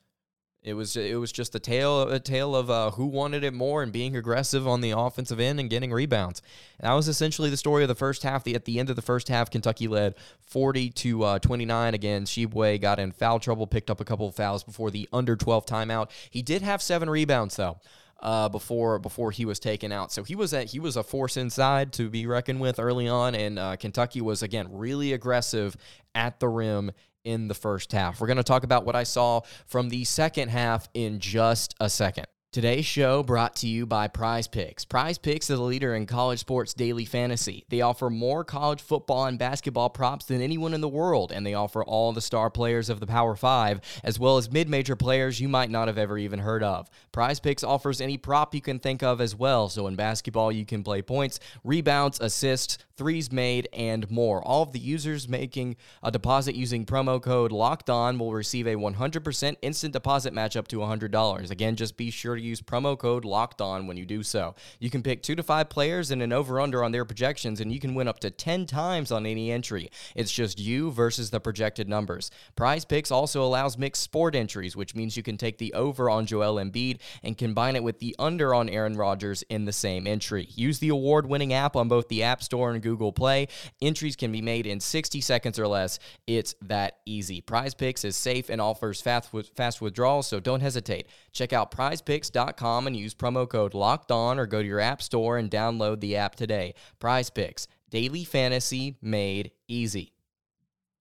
It 0.64 0.72
was 0.72 0.96
it 0.96 1.20
was 1.20 1.30
just 1.30 1.54
a 1.54 1.60
tale 1.60 2.08
a 2.08 2.18
tale 2.18 2.56
of 2.56 2.70
uh, 2.70 2.92
who 2.92 3.04
wanted 3.04 3.44
it 3.44 3.52
more 3.52 3.82
and 3.82 3.92
being 3.92 4.16
aggressive 4.16 4.66
on 4.66 4.80
the 4.80 4.92
offensive 4.92 5.38
end 5.38 5.60
and 5.60 5.68
getting 5.68 5.92
rebounds. 5.92 6.40
And 6.80 6.88
that 6.88 6.94
was 6.94 7.06
essentially 7.06 7.50
the 7.50 7.58
story 7.58 7.84
of 7.84 7.88
the 7.88 7.94
first 7.94 8.22
half. 8.22 8.44
The, 8.44 8.54
at 8.54 8.64
the 8.64 8.78
end 8.78 8.88
of 8.88 8.96
the 8.96 9.02
first 9.02 9.28
half, 9.28 9.50
Kentucky 9.50 9.88
led 9.88 10.14
40 10.40 10.88
to 10.90 11.22
uh, 11.22 11.38
29. 11.38 11.92
Again, 11.92 12.24
Tshiebwe 12.24 12.80
got 12.80 12.98
in 12.98 13.12
foul 13.12 13.40
trouble, 13.40 13.66
picked 13.66 13.90
up 13.90 14.00
a 14.00 14.06
couple 14.06 14.26
of 14.26 14.34
fouls 14.34 14.64
before 14.64 14.90
the 14.90 15.06
under 15.12 15.36
12 15.36 15.66
timeout. 15.66 16.08
He 16.30 16.40
did 16.40 16.62
have 16.62 16.80
seven 16.80 17.10
rebounds 17.10 17.56
though. 17.56 17.78
Uh, 18.20 18.48
before 18.48 18.98
before 18.98 19.32
he 19.32 19.44
was 19.44 19.58
taken 19.58 19.92
out. 19.92 20.10
So 20.10 20.22
he 20.22 20.34
was 20.34 20.52
he 20.52 20.80
was 20.80 20.96
a 20.96 21.02
force 21.02 21.36
inside 21.36 21.92
to 21.94 22.08
be 22.08 22.26
reckoned 22.26 22.58
with 22.58 22.78
early 22.78 23.06
on, 23.06 23.34
and 23.34 23.58
uh, 23.58 23.76
Kentucky 23.76 24.22
was 24.22 24.42
again 24.42 24.68
really 24.70 25.12
aggressive 25.12 25.76
at 26.14 26.40
the 26.40 26.48
rim 26.48 26.92
in 27.24 27.48
the 27.48 27.54
first 27.54 27.92
half. 27.92 28.20
We're 28.20 28.26
going 28.26 28.36
to 28.36 28.42
talk 28.42 28.64
about 28.64 28.84
what 28.84 28.94
I 28.94 29.02
saw 29.02 29.40
from 29.66 29.88
the 29.88 30.04
second 30.04 30.50
half 30.50 30.88
in 30.94 31.18
just 31.18 31.74
a 31.80 31.88
second. 31.88 32.26
Today's 32.54 32.86
show 32.86 33.24
brought 33.24 33.56
to 33.56 33.66
you 33.66 33.84
by 33.84 34.06
Prize 34.06 34.46
Picks. 34.46 34.84
Prize 34.84 35.18
Picks 35.18 35.50
is 35.50 35.58
a 35.58 35.62
leader 35.64 35.96
in 35.96 36.06
college 36.06 36.38
sports 36.38 36.72
daily 36.72 37.04
fantasy. 37.04 37.64
They 37.68 37.80
offer 37.80 38.08
more 38.10 38.44
college 38.44 38.80
football 38.80 39.24
and 39.24 39.36
basketball 39.36 39.90
props 39.90 40.26
than 40.26 40.40
anyone 40.40 40.72
in 40.72 40.80
the 40.80 40.88
world, 40.88 41.32
and 41.32 41.44
they 41.44 41.54
offer 41.54 41.82
all 41.82 42.12
the 42.12 42.20
star 42.20 42.50
players 42.50 42.88
of 42.88 43.00
the 43.00 43.08
Power 43.08 43.34
Five, 43.34 43.80
as 44.04 44.20
well 44.20 44.36
as 44.36 44.52
mid 44.52 44.68
major 44.68 44.94
players 44.94 45.40
you 45.40 45.48
might 45.48 45.68
not 45.68 45.88
have 45.88 45.98
ever 45.98 46.16
even 46.16 46.38
heard 46.38 46.62
of. 46.62 46.88
Prize 47.10 47.40
Picks 47.40 47.64
offers 47.64 48.00
any 48.00 48.16
prop 48.16 48.54
you 48.54 48.60
can 48.60 48.78
think 48.78 49.02
of 49.02 49.20
as 49.20 49.34
well. 49.34 49.68
So 49.68 49.88
in 49.88 49.96
basketball, 49.96 50.52
you 50.52 50.64
can 50.64 50.84
play 50.84 51.02
points, 51.02 51.40
rebounds, 51.64 52.20
assists, 52.20 52.78
threes 52.96 53.32
made, 53.32 53.68
and 53.72 54.08
more. 54.12 54.40
All 54.46 54.62
of 54.62 54.70
the 54.70 54.78
users 54.78 55.28
making 55.28 55.74
a 56.04 56.12
deposit 56.12 56.54
using 56.54 56.86
promo 56.86 57.20
code 57.20 57.50
Locked 57.50 57.90
On 57.90 58.16
will 58.16 58.32
receive 58.32 58.68
a 58.68 58.76
100% 58.76 59.56
instant 59.60 59.92
deposit 59.92 60.32
match 60.32 60.56
up 60.56 60.68
to 60.68 60.76
$100. 60.78 61.50
Again, 61.50 61.74
just 61.74 61.96
be 61.96 62.10
sure 62.10 62.36
to 62.36 62.43
use 62.44 62.60
promo 62.60 62.98
code 62.98 63.24
locked 63.24 63.60
on 63.60 63.86
when 63.86 63.96
you 63.96 64.06
do 64.06 64.22
so. 64.22 64.54
You 64.78 64.90
can 64.90 65.02
pick 65.02 65.22
two 65.22 65.34
to 65.34 65.42
five 65.42 65.68
players 65.68 66.10
and 66.10 66.22
an 66.22 66.32
over 66.32 66.60
under 66.60 66.84
on 66.84 66.92
their 66.92 67.04
projections, 67.04 67.60
and 67.60 67.72
you 67.72 67.80
can 67.80 67.94
win 67.94 68.08
up 68.08 68.20
to 68.20 68.30
10 68.30 68.66
times 68.66 69.10
on 69.10 69.26
any 69.26 69.50
entry. 69.50 69.90
It's 70.14 70.32
just 70.32 70.58
you 70.58 70.90
versus 70.90 71.30
the 71.30 71.40
projected 71.40 71.88
numbers. 71.88 72.30
Prize 72.56 72.84
Picks 72.84 73.10
also 73.10 73.42
allows 73.42 73.78
mixed 73.78 74.02
sport 74.02 74.34
entries, 74.34 74.76
which 74.76 74.94
means 74.94 75.16
you 75.16 75.22
can 75.22 75.36
take 75.36 75.58
the 75.58 75.72
over 75.74 76.10
on 76.10 76.26
Joel 76.26 76.56
Embiid 76.56 77.00
and 77.22 77.36
combine 77.36 77.76
it 77.76 77.82
with 77.82 77.98
the 77.98 78.14
under 78.18 78.54
on 78.54 78.68
Aaron 78.68 78.96
Rodgers 78.96 79.42
in 79.48 79.64
the 79.64 79.72
same 79.72 80.06
entry. 80.06 80.48
Use 80.54 80.78
the 80.78 80.88
award 80.88 81.26
winning 81.26 81.52
app 81.52 81.76
on 81.76 81.88
both 81.88 82.08
the 82.08 82.22
App 82.22 82.42
Store 82.42 82.72
and 82.72 82.82
Google 82.82 83.12
Play. 83.12 83.48
Entries 83.80 84.16
can 84.16 84.32
be 84.32 84.42
made 84.42 84.66
in 84.66 84.80
60 84.80 85.20
seconds 85.20 85.58
or 85.58 85.66
less. 85.66 85.98
It's 86.26 86.54
that 86.62 86.98
easy. 87.06 87.40
Prize 87.40 87.74
Picks 87.74 88.04
is 88.04 88.16
safe 88.16 88.48
and 88.48 88.60
offers 88.60 89.00
fast, 89.00 89.30
fast 89.56 89.80
withdrawals, 89.80 90.26
so 90.26 90.40
don't 90.40 90.60
hesitate. 90.60 91.06
Check 91.34 91.52
out 91.52 91.70
prizepicks.com 91.70 92.86
and 92.86 92.96
use 92.96 93.14
promo 93.14 93.46
code 93.46 93.74
locked 93.74 94.10
on 94.10 94.38
or 94.38 94.46
go 94.46 94.62
to 94.62 94.68
your 94.68 94.80
App 94.80 95.02
Store 95.02 95.36
and 95.36 95.50
download 95.50 96.00
the 96.00 96.16
app 96.16 96.36
today. 96.36 96.74
Prize 96.98 97.28
Picks, 97.28 97.66
daily 97.90 98.24
fantasy 98.24 98.96
made 99.02 99.50
easy. 99.68 100.13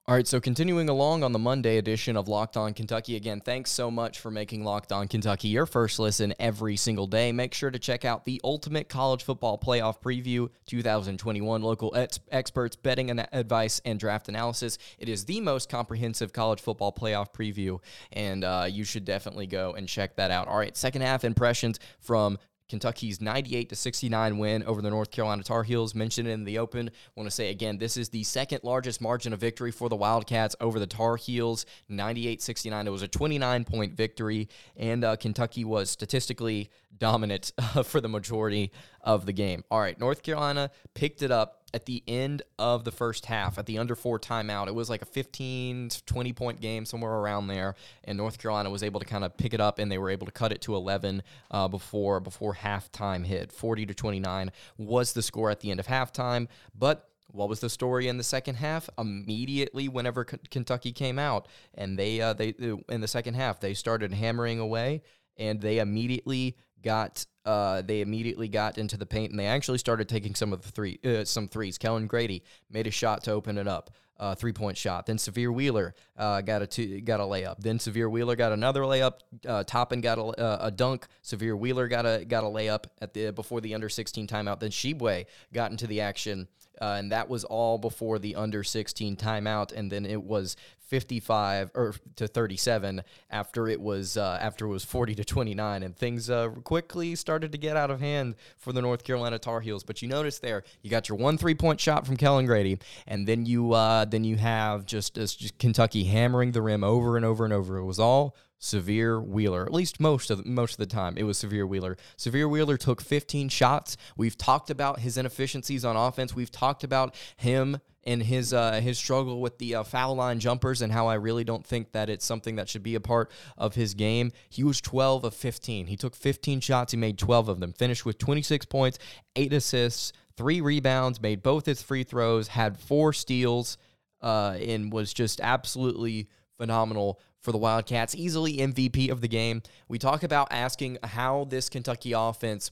All 0.05 0.13
right, 0.13 0.27
so 0.27 0.41
continuing 0.41 0.89
along 0.89 1.23
on 1.23 1.31
the 1.31 1.39
Monday 1.39 1.77
edition 1.77 2.17
of 2.17 2.27
Locked 2.27 2.57
On 2.57 2.73
Kentucky. 2.73 3.15
Again, 3.15 3.39
thanks 3.39 3.71
so 3.71 3.89
much 3.89 4.19
for 4.19 4.29
making 4.29 4.65
Locked 4.65 4.91
On 4.91 5.07
Kentucky 5.07 5.47
your 5.47 5.65
first 5.65 5.97
listen 5.97 6.33
every 6.39 6.75
single 6.75 7.07
day. 7.07 7.31
Make 7.31 7.53
sure 7.53 7.71
to 7.71 7.79
check 7.79 8.03
out 8.03 8.25
the 8.25 8.41
Ultimate 8.43 8.89
College 8.89 9.23
Football 9.23 9.57
Playoff 9.57 10.01
Preview 10.01 10.49
2021 10.65 11.61
local 11.61 11.95
ex- 11.95 12.19
experts, 12.33 12.75
betting 12.75 13.11
and 13.11 13.25
advice, 13.31 13.79
and 13.85 13.97
draft 13.97 14.27
analysis. 14.27 14.77
It 14.99 15.07
is 15.07 15.23
the 15.23 15.39
most 15.39 15.69
comprehensive 15.69 16.33
college 16.33 16.59
football 16.59 16.91
playoff 16.91 17.31
preview, 17.31 17.79
and 18.11 18.43
uh, 18.43 18.67
you 18.69 18.83
should 18.83 19.05
definitely 19.05 19.47
go 19.47 19.71
and 19.71 19.87
check 19.87 20.17
that 20.17 20.31
out. 20.31 20.49
All 20.49 20.57
right, 20.57 20.75
second 20.75 21.03
half 21.03 21.23
impressions 21.23 21.79
from 22.01 22.37
Kentucky's 22.69 23.21
98 23.21 23.69
to 23.69 23.75
69 23.75 24.37
win 24.37 24.63
over 24.63 24.81
the 24.81 24.89
North 24.89 25.11
Carolina 25.11 25.43
Tar 25.43 25.63
Heels. 25.63 25.93
Mentioned 25.93 26.27
in 26.27 26.43
the 26.43 26.57
open. 26.59 26.89
Want 27.15 27.27
to 27.27 27.31
say 27.31 27.49
again, 27.49 27.77
this 27.77 27.97
is 27.97 28.09
the 28.09 28.23
second 28.23 28.61
largest 28.63 29.01
margin 29.01 29.33
of 29.33 29.39
victory 29.39 29.71
for 29.71 29.89
the 29.89 29.95
Wildcats 29.95 30.55
over 30.59 30.79
the 30.79 30.87
Tar 30.87 31.17
Heels. 31.17 31.65
98 31.89 32.41
69. 32.41 32.87
It 32.87 32.89
was 32.89 33.01
a 33.01 33.07
29 33.07 33.63
point 33.65 33.93
victory, 33.93 34.49
and 34.75 35.03
uh, 35.03 35.15
Kentucky 35.15 35.65
was 35.65 35.89
statistically 35.89 36.69
dominant 36.97 37.51
uh, 37.75 37.83
for 37.83 38.01
the 38.01 38.09
majority 38.09 38.71
of 39.01 39.25
the 39.25 39.33
game. 39.33 39.63
All 39.69 39.79
right, 39.79 39.99
North 39.99 40.23
Carolina 40.23 40.71
picked 40.93 41.21
it 41.21 41.31
up 41.31 41.62
at 41.73 41.85
the 41.85 42.03
end 42.07 42.43
of 42.59 42.83
the 42.83 42.91
first 42.91 43.25
half, 43.25 43.57
at 43.57 43.65
the 43.65 43.79
under 43.79 43.95
four 43.95 44.19
timeout, 44.19 44.67
it 44.67 44.75
was 44.75 44.89
like 44.89 45.01
a 45.01 45.05
15, 45.05 45.89
20 46.05 46.33
point 46.33 46.61
game, 46.61 46.85
somewhere 46.85 47.13
around 47.13 47.47
there. 47.47 47.75
And 48.03 48.17
North 48.17 48.37
Carolina 48.37 48.69
was 48.69 48.83
able 48.83 48.99
to 48.99 49.05
kind 49.05 49.23
of 49.23 49.35
pick 49.37 49.53
it 49.53 49.61
up 49.61 49.79
and 49.79 49.91
they 49.91 49.97
were 49.97 50.09
able 50.09 50.25
to 50.25 50.31
cut 50.31 50.51
it 50.51 50.61
to 50.61 50.75
11 50.75 51.23
uh, 51.51 51.67
before, 51.67 52.19
before 52.19 52.53
halftime 52.55 53.25
hit. 53.25 53.51
40 53.51 53.87
to 53.87 53.93
29 53.93 54.51
was 54.77 55.13
the 55.13 55.21
score 55.21 55.49
at 55.49 55.61
the 55.61 55.71
end 55.71 55.79
of 55.79 55.87
halftime. 55.87 56.47
But 56.77 57.09
what 57.27 57.49
was 57.49 57.59
the 57.59 57.69
story 57.69 58.07
in 58.07 58.17
the 58.17 58.23
second 58.23 58.55
half? 58.55 58.89
Immediately, 58.97 59.89
whenever 59.89 60.23
K- 60.23 60.37
Kentucky 60.51 60.91
came 60.91 61.17
out, 61.17 61.47
and 61.73 61.97
they 61.97 62.21
uh, 62.21 62.33
they 62.33 62.53
in 62.89 63.01
the 63.01 63.07
second 63.07 63.33
half 63.33 63.59
they 63.59 63.73
started 63.73 64.13
hammering 64.13 64.59
away, 64.59 65.01
and 65.35 65.59
they 65.59 65.79
immediately 65.79 66.55
got 66.83 67.25
uh, 67.45 67.81
they 67.81 68.01
immediately 68.01 68.47
got 68.47 68.77
into 68.77 68.97
the 68.97 69.05
paint 69.05 69.31
and 69.31 69.39
they 69.39 69.45
actually 69.45 69.77
started 69.77 70.07
taking 70.07 70.35
some 70.35 70.53
of 70.53 70.61
the 70.61 70.69
three 70.69 70.99
uh, 71.03 71.25
some 71.25 71.47
threes. 71.47 71.77
Kellan 71.77 72.07
Grady 72.07 72.43
made 72.69 72.87
a 72.87 72.91
shot 72.91 73.23
to 73.25 73.31
open 73.31 73.57
it 73.57 73.67
up, 73.67 73.91
uh, 74.17 74.35
three 74.35 74.53
point 74.53 74.77
shot. 74.77 75.05
Then 75.05 75.17
Sahvir 75.17 75.53
Wheeler 75.53 75.93
uh, 76.17 76.41
got 76.41 76.61
a 76.61 76.67
two, 76.67 77.01
got 77.01 77.19
a 77.19 77.23
layup. 77.23 77.59
Then 77.59 77.79
Sahvir 77.79 78.09
Wheeler 78.09 78.35
got 78.35 78.51
another 78.51 78.81
layup. 78.81 79.19
Uh, 79.45 79.63
Toppin 79.63 80.01
got 80.01 80.17
a, 80.17 80.23
uh, 80.23 80.57
a 80.61 80.71
dunk. 80.71 81.07
Sahvir 81.23 81.57
Wheeler 81.57 81.87
got 81.87 82.05
a 82.05 82.23
got 82.25 82.43
a 82.43 82.47
layup 82.47 82.85
at 83.01 83.13
the 83.13 83.31
before 83.31 83.59
the 83.59 83.73
under 83.73 83.89
sixteen 83.89 84.27
timeout. 84.27 84.59
Then 84.59 84.71
Tshiebwe 84.71 85.25
got 85.53 85.71
into 85.71 85.87
the 85.87 86.01
action. 86.01 86.47
Uh, 86.81 86.95
and 86.97 87.11
that 87.11 87.29
was 87.29 87.43
all 87.43 87.77
before 87.77 88.17
the 88.17 88.35
under 88.35 88.63
16 88.63 89.15
timeout 89.15 89.71
and 89.71 89.91
then 89.91 90.07
it 90.07 90.21
was 90.21 90.57
55 90.93 91.71
or 91.73 91.95
to 92.17 92.27
37 92.27 93.01
after 93.31 93.67
it 93.67 93.81
was 93.81 94.15
uh, 94.15 94.37
after 94.39 94.65
it 94.65 94.69
was 94.69 94.85
40 94.85 95.15
to 95.15 95.25
29 95.25 95.81
and 95.81 95.97
things 95.97 96.29
uh, 96.29 96.49
quickly 96.63 97.15
started 97.15 97.51
to 97.51 97.57
get 97.57 97.75
out 97.75 97.89
of 97.89 97.99
hand 97.99 98.35
for 98.59 98.71
the 98.71 98.79
North 98.79 99.03
Carolina 99.03 99.39
Tar 99.39 99.59
Heels 99.59 99.83
but 99.83 100.03
you 100.03 100.07
notice 100.07 100.37
there 100.37 100.63
you 100.83 100.91
got 100.91 101.09
your 101.09 101.17
one 101.17 101.35
three 101.39 101.55
point 101.55 101.79
shot 101.79 102.05
from 102.05 102.15
Kellan 102.15 102.45
Grady 102.45 102.77
and 103.07 103.27
then 103.27 103.47
you 103.47 103.73
uh, 103.73 104.05
then 104.05 104.23
you 104.23 104.35
have 104.35 104.85
just, 104.85 105.15
just 105.15 105.57
Kentucky 105.57 106.03
hammering 106.03 106.51
the 106.51 106.61
rim 106.61 106.83
over 106.83 107.17
and 107.17 107.25
over 107.25 107.43
and 107.43 107.53
over 107.53 107.77
it 107.77 107.85
was 107.85 107.97
all 107.97 108.35
Sahvir 108.61 109.25
Wheeler. 109.25 109.65
At 109.65 109.73
least 109.73 109.99
most 109.99 110.29
of 110.29 110.43
the, 110.43 110.49
most 110.49 110.73
of 110.73 110.77
the 110.77 110.85
time, 110.85 111.17
it 111.17 111.23
was 111.23 111.39
Sahvir 111.39 111.67
Wheeler. 111.67 111.97
Sahvir 112.17 112.47
Wheeler 112.47 112.77
took 112.77 113.01
15 113.01 113.49
shots. 113.49 113.97
We've 114.15 114.37
talked 114.37 114.69
about 114.69 114.99
his 114.99 115.17
inefficiencies 115.17 115.83
on 115.83 115.97
offense. 115.97 116.35
We've 116.35 116.51
talked 116.51 116.83
about 116.83 117.15
him 117.35 117.79
and 118.05 118.21
his 118.21 118.53
uh, 118.53 118.73
his 118.81 118.97
struggle 118.97 119.41
with 119.41 119.57
the 119.57 119.75
uh, 119.75 119.83
foul 119.83 120.15
line 120.15 120.39
jumpers 120.39 120.81
and 120.81 120.91
how 120.91 121.07
I 121.07 121.15
really 121.15 121.43
don't 121.43 121.65
think 121.65 121.91
that 121.93 122.09
it's 122.09 122.25
something 122.25 122.55
that 122.57 122.69
should 122.69 122.83
be 122.83 122.95
a 122.95 122.99
part 122.99 123.31
of 123.57 123.75
his 123.75 123.93
game. 123.93 124.31
He 124.49 124.63
was 124.63 124.81
12 124.81 125.23
of 125.23 125.33
15. 125.33 125.87
He 125.87 125.97
took 125.97 126.15
15 126.15 126.59
shots. 126.59 126.91
He 126.91 126.97
made 126.97 127.17
12 127.17 127.49
of 127.49 127.59
them. 127.59 127.73
Finished 127.73 128.05
with 128.05 128.17
26 128.17 128.65
points, 128.65 128.99
eight 129.35 129.53
assists, 129.53 130.13
three 130.35 130.61
rebounds, 130.61 131.21
made 131.21 131.43
both 131.43 131.65
his 131.65 131.81
free 131.81 132.03
throws, 132.03 132.49
had 132.49 132.77
four 132.77 133.13
steals, 133.13 133.77
uh, 134.21 134.57
and 134.59 134.91
was 134.91 135.13
just 135.13 135.39
absolutely 135.41 136.27
phenomenal 136.57 137.19
for 137.39 137.51
the 137.51 137.57
Wildcats. 137.57 138.15
Easily 138.15 138.57
MVP 138.57 139.11
of 139.11 139.21
the 139.21 139.27
game. 139.27 139.61
We 139.87 139.99
talk 139.99 140.23
about 140.23 140.47
asking 140.51 140.97
how 141.03 141.45
this 141.49 141.69
Kentucky 141.69 142.13
offense 142.13 142.71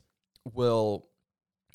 will 0.53 1.07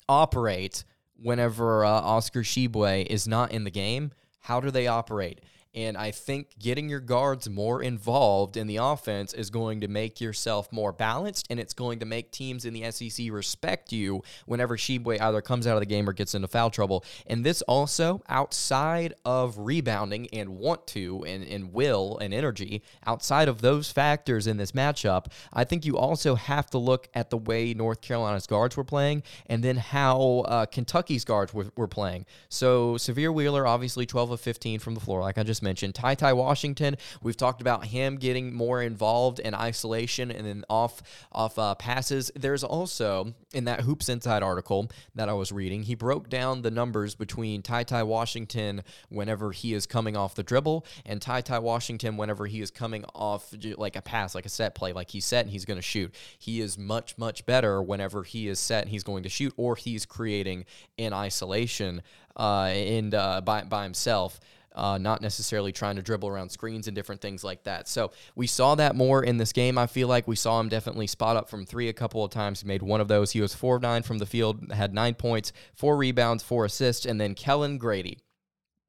operate 0.09 0.83
whenever 1.21 1.85
uh, 1.85 1.89
Oscar 1.89 2.43
Tshiebwe 2.43 3.05
is 3.05 3.27
not 3.27 3.51
in 3.51 3.63
the 3.63 3.71
game, 3.71 4.11
how 4.39 4.59
do 4.59 4.71
they 4.71 4.87
operate? 4.87 5.41
And 5.77 5.95
I 5.95 6.09
think 6.09 6.57
getting 6.57 6.89
your 6.89 6.99
guards 6.99 7.47
more 7.47 7.83
involved 7.83 8.57
in 8.57 8.65
the 8.65 8.77
offense 8.77 9.31
is 9.31 9.51
going 9.51 9.81
to 9.81 9.87
make 9.87 10.19
yourself 10.19 10.73
more 10.73 10.91
balanced, 10.91 11.45
and 11.51 11.59
it's 11.59 11.75
going 11.75 11.99
to 11.99 12.05
make 12.07 12.31
teams 12.31 12.65
in 12.65 12.73
the 12.73 12.89
SEC 12.89 13.27
respect 13.29 13.93
you 13.93 14.23
whenever 14.47 14.75
Tshiebwe 14.75 15.21
either 15.21 15.39
comes 15.39 15.67
out 15.67 15.75
of 15.75 15.81
the 15.81 15.85
game 15.85 16.09
or 16.09 16.13
gets 16.13 16.33
into 16.33 16.47
foul 16.47 16.71
trouble. 16.71 17.05
And 17.27 17.45
this 17.45 17.61
also, 17.61 18.23
outside 18.27 19.13
of 19.23 19.59
rebounding 19.59 20.27
and 20.33 20.57
want 20.57 20.87
to 20.87 21.23
and, 21.27 21.43
and 21.43 21.71
will 21.71 22.17
and 22.17 22.33
energy, 22.33 22.81
outside 23.05 23.47
of 23.47 23.61
those 23.61 23.91
factors 23.91 24.47
in 24.47 24.57
this 24.57 24.71
matchup, 24.71 25.27
I 25.53 25.63
think 25.63 25.85
you 25.85 25.95
also 25.95 26.33
have 26.33 26.71
to 26.71 26.79
look 26.79 27.07
at 27.13 27.29
the 27.29 27.37
way 27.37 27.75
North 27.75 28.01
Carolina's 28.01 28.47
guards 28.47 28.75
were 28.75 28.83
playing 28.83 29.21
and 29.45 29.63
then 29.63 29.77
how 29.77 30.43
uh, 30.47 30.65
Kentucky's 30.65 31.23
guards 31.23 31.53
were, 31.53 31.67
were 31.75 31.87
playing. 31.87 32.25
So 32.49 32.95
Sahvir 32.95 33.31
Wheeler, 33.31 33.67
obviously 33.67 34.07
12 34.07 34.31
of 34.31 34.41
15 34.41 34.79
from 34.79 34.95
the 34.95 34.99
floor, 34.99 35.21
like 35.21 35.37
I 35.37 35.43
just 35.43 35.61
mentioned. 35.67 35.95
Ty 35.95 36.15
Ty 36.15 36.31
Washington, 36.33 36.95
we've 37.21 37.35
talked 37.35 37.59
about 37.59 37.85
him 37.85 38.15
getting 38.15 38.53
more 38.53 38.81
involved 38.81 39.39
in 39.39 39.53
isolation 39.53 40.31
and 40.31 40.47
then 40.47 40.63
off 40.69 41.03
off 41.33 41.59
uh, 41.59 41.75
passes. 41.75 42.31
There's 42.35 42.63
also 42.63 43.33
in 43.53 43.65
that 43.65 43.81
Hoops 43.81 44.07
Insight 44.07 44.43
article 44.43 44.89
that 45.15 45.27
I 45.27 45.33
was 45.33 45.51
reading, 45.51 45.83
he 45.83 45.93
broke 45.95 46.29
down 46.29 46.61
the 46.61 46.71
numbers 46.71 47.15
between 47.15 47.61
Ty 47.61 47.83
Ty 47.83 48.03
Washington 48.03 48.81
whenever 49.09 49.51
he 49.51 49.73
is 49.73 49.85
coming 49.85 50.15
off 50.15 50.35
the 50.35 50.43
dribble 50.43 50.85
and 51.05 51.21
Ty 51.21 51.41
Ty 51.41 51.59
Washington 51.59 52.15
whenever 52.15 52.45
he 52.45 52.61
is 52.61 52.71
coming 52.71 53.03
off 53.13 53.53
like 53.77 53.97
a 53.97 54.01
pass, 54.01 54.35
like 54.35 54.45
a 54.45 54.49
set 54.49 54.73
play, 54.73 54.93
like 54.93 55.11
he's 55.11 55.25
set 55.25 55.43
and 55.43 55.51
he's 55.51 55.65
going 55.65 55.77
to 55.77 55.81
shoot. 55.81 56.15
He 56.39 56.61
is 56.61 56.77
much 56.77 57.17
much 57.17 57.45
better 57.45 57.81
whenever 57.81 58.23
he 58.23 58.47
is 58.47 58.59
set 58.59 58.83
and 58.83 58.91
he's 58.91 59.03
going 59.03 59.23
to 59.23 59.29
shoot 59.29 59.53
or 59.57 59.75
he's 59.75 60.05
creating 60.05 60.63
in 60.97 61.11
isolation 61.11 62.01
uh, 62.37 62.65
and 62.65 63.13
uh, 63.13 63.41
by 63.41 63.63
by 63.63 63.83
himself 63.83 64.39
uh, 64.77 64.97
not 64.97 65.21
necessarily 65.21 65.71
trying 65.71 65.95
to 65.95 66.01
dribble 66.01 66.29
around 66.29 66.49
screens 66.49 66.87
and 66.87 66.95
different 66.95 67.19
things 67.19 67.43
like 67.43 67.63
that. 67.63 67.87
So 67.87 68.11
we 68.35 68.47
saw 68.47 68.75
that 68.75 68.95
more 68.95 69.23
in 69.23 69.37
this 69.37 69.51
game. 69.51 69.77
I 69.77 69.87
feel 69.87 70.07
like 70.07 70.27
we 70.27 70.35
saw 70.35 70.59
him 70.59 70.69
definitely 70.69 71.07
spot 71.07 71.35
up 71.35 71.49
from 71.49 71.65
three 71.65 71.89
a 71.89 71.93
couple 71.93 72.23
of 72.23 72.31
times. 72.31 72.61
He 72.61 72.67
made 72.67 72.83
one 72.83 73.01
of 73.01 73.07
those. 73.07 73.31
He 73.31 73.41
was 73.41 73.55
4 73.55 73.77
of 73.77 73.81
9 73.81 74.03
from 74.03 74.19
the 74.19 74.25
field, 74.25 74.71
had 74.71 74.93
nine 74.93 75.15
points, 75.15 75.51
four 75.73 75.97
rebounds, 75.97 76.43
four 76.43 76.65
assists. 76.65 77.05
And 77.05 77.19
then 77.19 77.33
Kellan 77.33 77.79
Grady. 77.79 78.19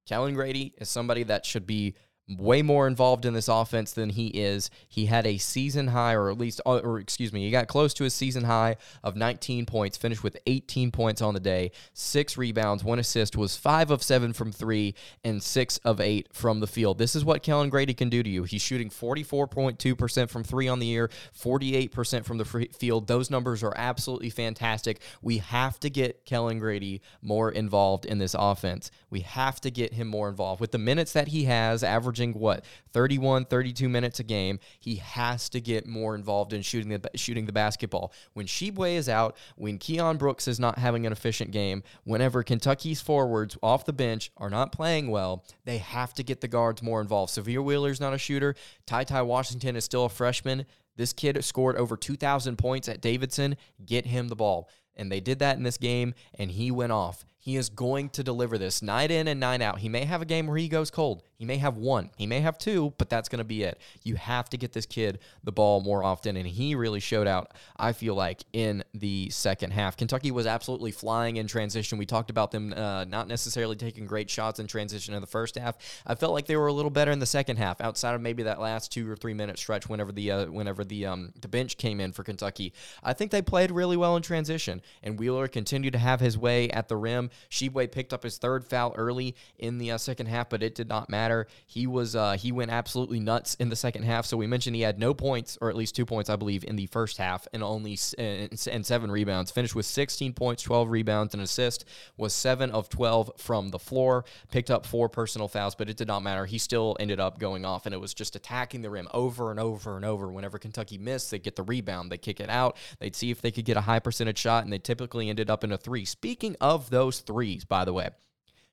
Kellan 0.07 0.35
Grady 0.35 0.75
is 0.78 0.88
somebody 0.88 1.23
that 1.25 1.45
should 1.45 1.66
be 1.66 1.95
way 2.28 2.61
more 2.61 2.87
involved 2.87 3.25
in 3.25 3.32
this 3.32 3.49
offense 3.49 3.92
than 3.92 4.11
he 4.11 4.28
is. 4.28 4.70
He 4.88 5.06
had 5.06 5.26
a 5.26 5.38
season 5.38 5.88
high, 5.88 6.14
or 6.14 6.30
at 6.30 6.38
least, 6.38 6.61
uh, 6.66 6.78
or 6.78 6.99
excuse 6.99 7.32
me, 7.32 7.44
he 7.44 7.50
got 7.50 7.68
close 7.68 7.94
to 7.94 8.04
his 8.04 8.14
season 8.14 8.44
high 8.44 8.76
of 9.02 9.16
19 9.16 9.64
points, 9.66 9.97
finished 9.97 10.23
with 10.23 10.37
18 10.47 10.90
points 10.90 11.23
on 11.23 11.35
the 11.35 11.40
day, 11.40 11.70
six 11.94 12.37
rebounds, 12.37 12.85
one 12.85 12.99
assist, 12.99 13.37
was 13.37 13.56
five 13.56 13.90
of 13.90 14.02
seven 14.02 14.32
from 14.32 14.52
three, 14.52 14.94
and 15.25 15.42
six 15.42 15.78
of 15.78 16.00
eight 16.00 16.28
from 16.32 16.61
the 16.61 16.66
field. 16.66 16.99
This 16.99 17.16
is 17.16 17.25
what 17.25 17.42
Kellan 17.42 17.70
Grady 17.70 17.94
can 17.94 18.11
do 18.11 18.23
to 18.23 18.28
you. 18.28 18.44
He's 18.44 18.62
shooting 18.62 18.90
44.2% 18.90 20.28
from 20.28 20.44
three 20.44 20.68
on 20.68 20.78
the 20.78 20.87
year, 20.87 21.11
48% 21.38 22.25
from 22.25 22.38
the 22.38 22.44
field. 22.44 23.06
Those 23.06 23.30
numbers 23.30 23.62
are 23.62 23.75
absolutely 23.76 24.30
fantastic. 24.30 25.00
We 25.23 25.38
have 25.38 25.80
to 25.80 25.90
get 25.90 26.26
Kellan 26.26 26.58
Grady 26.58 27.00
more 27.23 27.50
involved 27.50 28.04
in 28.04 28.18
this 28.18 28.35
offense. 28.38 28.90
We 29.11 29.20
have 29.20 29.61
to 29.62 29.70
get 29.70 29.94
him 29.94 30.08
more 30.08 30.28
involved. 30.28 30.61
With 30.61 30.73
the 30.73 30.78
minutes 30.78 31.12
that 31.12 31.28
he 31.28 31.44
has, 31.44 31.82
average 31.82 32.17
averaging 32.18 32.38
what 32.38 32.64
31, 32.92 33.44
32 33.44 33.88
minutes 33.88 34.20
a 34.20 34.25
game. 34.25 34.58
He 34.80 34.96
has 34.96 35.48
to 35.50 35.60
get 35.60 35.87
more 35.87 36.14
involved 36.14 36.52
in 36.52 36.62
shooting 36.62 36.90
the 36.90 37.10
shooting 37.14 37.46
the 37.46 37.52
basketball. 37.52 38.12
When 38.32 38.46
Tshiebwe 38.46 38.94
is 38.94 39.08
out, 39.08 39.37
when 39.56 39.78
Keion 39.78 40.18
Brooks 40.18 40.48
is 40.48 40.58
not 40.58 40.78
having 40.78 41.06
an 41.06 41.12
efficient 41.12 41.50
game, 41.50 41.82
whenever 42.04 42.42
Kentucky's 42.42 43.00
forwards 43.00 43.56
off 43.62 43.84
the 43.84 43.92
bench 43.92 44.30
are 44.37 44.50
not 44.50 44.72
playing 44.72 45.10
well, 45.10 45.44
they 45.64 45.78
have 45.78 46.14
to 46.14 46.22
get 46.22 46.40
the 46.40 46.48
guards 46.48 46.82
more 46.82 47.00
involved. 47.00 47.32
Sahvir 47.32 47.62
Wheeler's 47.62 48.00
not 48.00 48.14
a 48.14 48.18
shooter. 48.18 48.54
Ty 48.87 49.04
Ty 49.04 49.22
Washington 49.22 49.76
is 49.76 49.84
still 49.84 50.04
a 50.04 50.08
freshman. 50.08 50.66
This 50.96 51.12
kid 51.12 51.42
scored 51.44 51.76
over 51.76 51.96
2,000 51.96 52.56
points 52.56 52.88
at 52.88 53.00
Davidson. 53.00 53.56
Get 53.84 54.06
him 54.06 54.28
the 54.28 54.37
ball. 54.37 54.68
And 54.96 55.12
they 55.12 55.20
did 55.20 55.38
that 55.38 55.56
in 55.56 55.62
this 55.62 55.78
game, 55.78 56.12
and 56.34 56.50
he 56.50 56.72
went 56.72 56.90
off. 56.90 57.25
He 57.49 57.57
is 57.57 57.71
going 57.71 58.11
to 58.11 58.23
deliver 58.23 58.59
this 58.59 58.83
night 58.83 59.11
in 59.11 59.26
and 59.26 59.40
night 59.40 59.62
out. 59.62 59.78
He 59.78 59.88
may 59.88 60.05
have 60.05 60.21
a 60.21 60.26
game 60.26 60.47
where 60.47 60.59
he 60.59 60.69
goes 60.69 60.90
cold. 60.90 61.23
He 61.38 61.47
may 61.47 61.57
have 61.59 61.76
one. 61.76 62.11
He 62.17 62.26
may 62.26 62.40
have 62.40 62.59
two, 62.59 62.93
but 62.99 63.09
that's 63.09 63.28
going 63.28 63.38
to 63.38 63.45
be 63.45 63.62
it. 63.62 63.81
You 64.02 64.17
have 64.17 64.50
to 64.50 64.59
get 64.59 64.73
this 64.73 64.85
kid 64.87 65.21
the 65.45 65.52
ball 65.52 65.81
more 65.81 66.02
often, 66.02 66.37
and 66.37 66.47
he 66.47 66.75
really 66.75 66.99
showed 66.99 67.28
out, 67.28 67.52
I 67.76 67.93
feel 67.93 68.17
like, 68.17 68.43
in 68.52 68.83
the 68.93 69.31
second 69.31 69.71
half. 69.71 69.97
Kentucky 69.97 70.33
was 70.33 70.47
absolutely 70.47 70.90
flying 70.90 71.37
in 71.37 71.47
transition. 71.47 71.97
We 71.97 72.07
talked 72.07 72.28
about 72.28 72.50
them 72.50 72.75
uh, 72.75 73.05
not 73.05 73.28
necessarily 73.28 73.76
taking 73.76 74.05
great 74.05 74.28
shots 74.28 74.59
in 74.59 74.67
transition 74.67 75.14
in 75.14 75.21
the 75.21 75.28
first 75.28 75.55
half. 75.55 75.78
I 76.05 76.17
felt 76.17 76.33
like 76.33 76.47
they 76.47 76.57
were 76.57 76.67
a 76.67 76.73
little 76.73 76.90
better 76.90 77.12
in 77.12 77.21
the 77.21 77.25
second 77.25 77.57
half, 77.57 77.81
outside 77.81 78.17
of 78.17 78.21
maybe 78.21 78.43
that 78.43 78.61
last 78.61 78.93
two 78.93 79.09
or 79.09 79.14
three 79.14 79.33
minute 79.33 79.59
stretch 79.59 79.88
whenever 79.88 80.11
the 80.11 80.33
uh, 80.33 80.47
whenever 80.47 80.83
the 80.83 81.07
um, 81.07 81.33
the 81.40 81.49
bench 81.49 81.78
came 81.78 82.00
in 82.00 82.12
for 82.12 82.25
Kentucky. 82.25 82.75
I 83.05 83.12
think 83.12 83.31
they 83.31 83.43
played 83.43 83.71
really 83.71 83.97
well 83.97 84.17
in 84.17 84.23
transition, 84.23 84.83
and 85.05 85.19
Wheeler 85.19 85.47
continued 85.47 85.93
to 85.93 85.99
have 85.99 86.19
his 86.19 86.37
way 86.37 86.69
at 86.71 86.88
the 86.88 86.97
rim. 86.97 87.31
Tshiebwe 87.50 87.90
picked 87.90 88.12
up 88.12 88.23
his 88.23 88.38
third 88.38 88.64
foul 88.64 88.95
early 88.97 89.35
in 89.59 89.78
the 89.78 89.92
uh, 89.92 89.99
second 89.99 90.26
half, 90.26 90.49
but 90.49 90.62
it 90.62 90.75
did 90.75 90.88
not 90.88 91.09
matter. 91.09 91.47
He 91.66 91.87
was 91.87 92.16
uh, 92.16 92.33
he 92.33 92.52
went 92.52 92.71
absolutely 92.71 93.21
nuts 93.21 93.54
in 93.54 93.68
the 93.68 93.76
second 93.76 94.02
half. 94.04 94.26
So 94.26 94.37
we 94.37 94.47
mentioned 94.47 94.76
he 94.76 94.83
had 94.83 94.99
no 94.99 95.14
points, 95.14 95.59
or 95.61 95.71
at 95.71 95.76
least 95.76 95.97
two 95.97 96.07
points, 96.07 96.30
I 96.30 96.37
believe, 96.37 96.64
in 96.64 96.76
the 96.76 96.87
first 96.87 97.18
half, 97.18 97.47
and 97.52 97.62
only 97.62 97.99
and 98.18 98.87
seven 98.87 99.11
rebounds. 99.11 99.50
Finished 99.50 99.75
with 99.75 99.87
16 99.87 100.33
points, 100.33 100.62
12 100.62 100.90
rebounds, 100.90 101.35
and 101.35 101.42
assist. 101.42 101.85
Was 102.16 102.35
seven 102.35 102.71
of 102.71 102.88
12 102.88 103.33
from 103.37 103.68
the 103.71 103.78
floor. 103.78 104.25
Picked 104.50 104.71
up 104.71 104.87
four 104.87 105.09
personal 105.09 105.49
fouls, 105.49 105.75
but 105.75 105.88
it 105.88 105.97
did 105.97 106.09
not 106.09 106.23
matter. 106.23 106.47
He 106.47 106.59
still 106.59 106.97
ended 107.00 107.21
up 107.21 107.38
going 107.38 107.64
off, 107.64 107.87
and 107.87 107.95
it 107.95 108.00
was 108.00 108.14
just 108.14 108.37
attacking 108.37 108.83
the 108.83 108.90
rim 108.90 109.09
over 109.12 109.50
and 109.50 109.61
over 109.61 109.97
and 109.97 110.04
over. 110.04 110.28
Whenever 110.28 110.59
Kentucky 110.59 110.99
missed, 110.99 111.30
they 111.30 111.38
get 111.38 111.57
the 111.57 111.62
rebound, 111.62 112.11
they 112.11 112.18
kick 112.18 112.40
it 112.40 112.50
out, 112.50 112.76
they'd 112.99 113.16
see 113.16 113.30
if 113.30 113.40
they 113.40 113.50
could 113.50 113.64
get 113.64 113.76
a 113.76 113.83
high 113.83 113.99
percentage 113.99 114.38
shot, 114.38 114.64
and 114.64 114.73
they 114.73 114.78
typically 114.78 115.28
ended 115.28 115.50
up 115.50 115.64
in 115.64 115.73
a 115.73 115.78
three. 115.78 116.04
Speaking 116.04 116.57
of 116.61 116.90
those 116.90 117.17
threes, 117.20 117.64
by 117.64 117.84
the 117.84 117.92
way, 117.92 118.10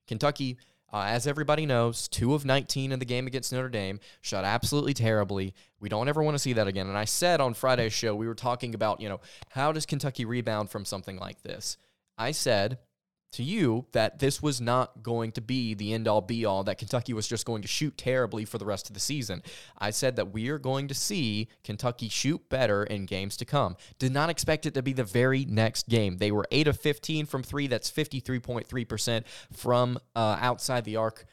Kentucky 0.08 0.58
uh, 0.96 1.04
as 1.08 1.28
everybody 1.28 1.66
knows, 1.66 2.08
two 2.08 2.34
of 2.34 2.46
19 2.46 2.94
in 2.94 3.00
the 3.00 3.06
game 3.06 3.28
against 3.28 3.52
Notre 3.52 3.68
Dame, 3.68 4.00
shot 4.22 4.46
absolutely 4.46 4.94
terribly. 4.94 5.54
We 5.82 5.90
don't 5.90 6.08
ever 6.08 6.24
want 6.24 6.36
to 6.36 6.40
see 6.40 6.54
that 6.54 6.68
again. 6.68 6.88
And 6.88 6.98
I 6.98 7.04
said 7.04 7.42
on 7.42 7.54
Friday's 7.54 7.92
show, 7.92 8.16
we 8.16 8.28
were 8.28 8.34
talking 8.34 8.74
about, 8.74 9.02
you 9.02 9.10
know, 9.10 9.20
how 9.50 9.74
does 9.74 9.86
Kentucky 9.86 10.24
rebound 10.24 10.70
from 10.70 10.86
something 10.86 11.18
like 11.18 11.42
this? 11.42 11.78
I 12.18 12.32
said 12.32 12.78
to 13.32 13.44
you 13.44 13.86
that 13.92 14.20
this 14.20 14.42
was 14.42 14.62
not 14.62 15.04
going 15.04 15.32
to 15.34 15.42
be 15.42 15.74
the 15.74 15.94
end 15.94 16.08
all 16.08 16.22
be 16.22 16.46
all, 16.46 16.64
that 16.64 16.78
Kentucky 16.78 17.14
was 17.14 17.28
just 17.28 17.46
going 17.46 17.62
to 17.62 17.68
shoot 17.68 17.98
terribly 17.98 18.46
for 18.46 18.58
the 18.58 18.66
rest 18.66 18.90
of 18.90 18.94
the 18.94 19.00
season. 19.00 19.44
I 19.78 19.90
said 19.90 20.16
that 20.16 20.32
we 20.32 20.50
are 20.50 20.58
going 20.58 20.88
to 20.88 20.94
see 20.94 21.50
Kentucky 21.64 22.10
shoot 22.10 22.48
better 22.50 22.84
in 22.84 23.06
games 23.06 23.36
to 23.38 23.46
come. 23.46 23.76
Did 24.00 24.14
not 24.14 24.30
expect 24.30 24.66
it 24.66 24.74
to 24.76 24.82
be 24.82 24.94
the 24.94 25.04
very 25.04 25.46
next 25.46 25.90
game. 25.90 26.18
They 26.18 26.32
were 26.32 26.48
8 26.52 26.68
of 26.68 26.80
15 26.80 27.26
from 27.26 27.44
three. 27.44 27.68
That's 27.68 27.92
53.3% 27.92 29.24
from 29.54 30.00
uh, 30.16 30.38
outside 30.40 30.86
the 30.86 30.96
arc. 30.96 31.26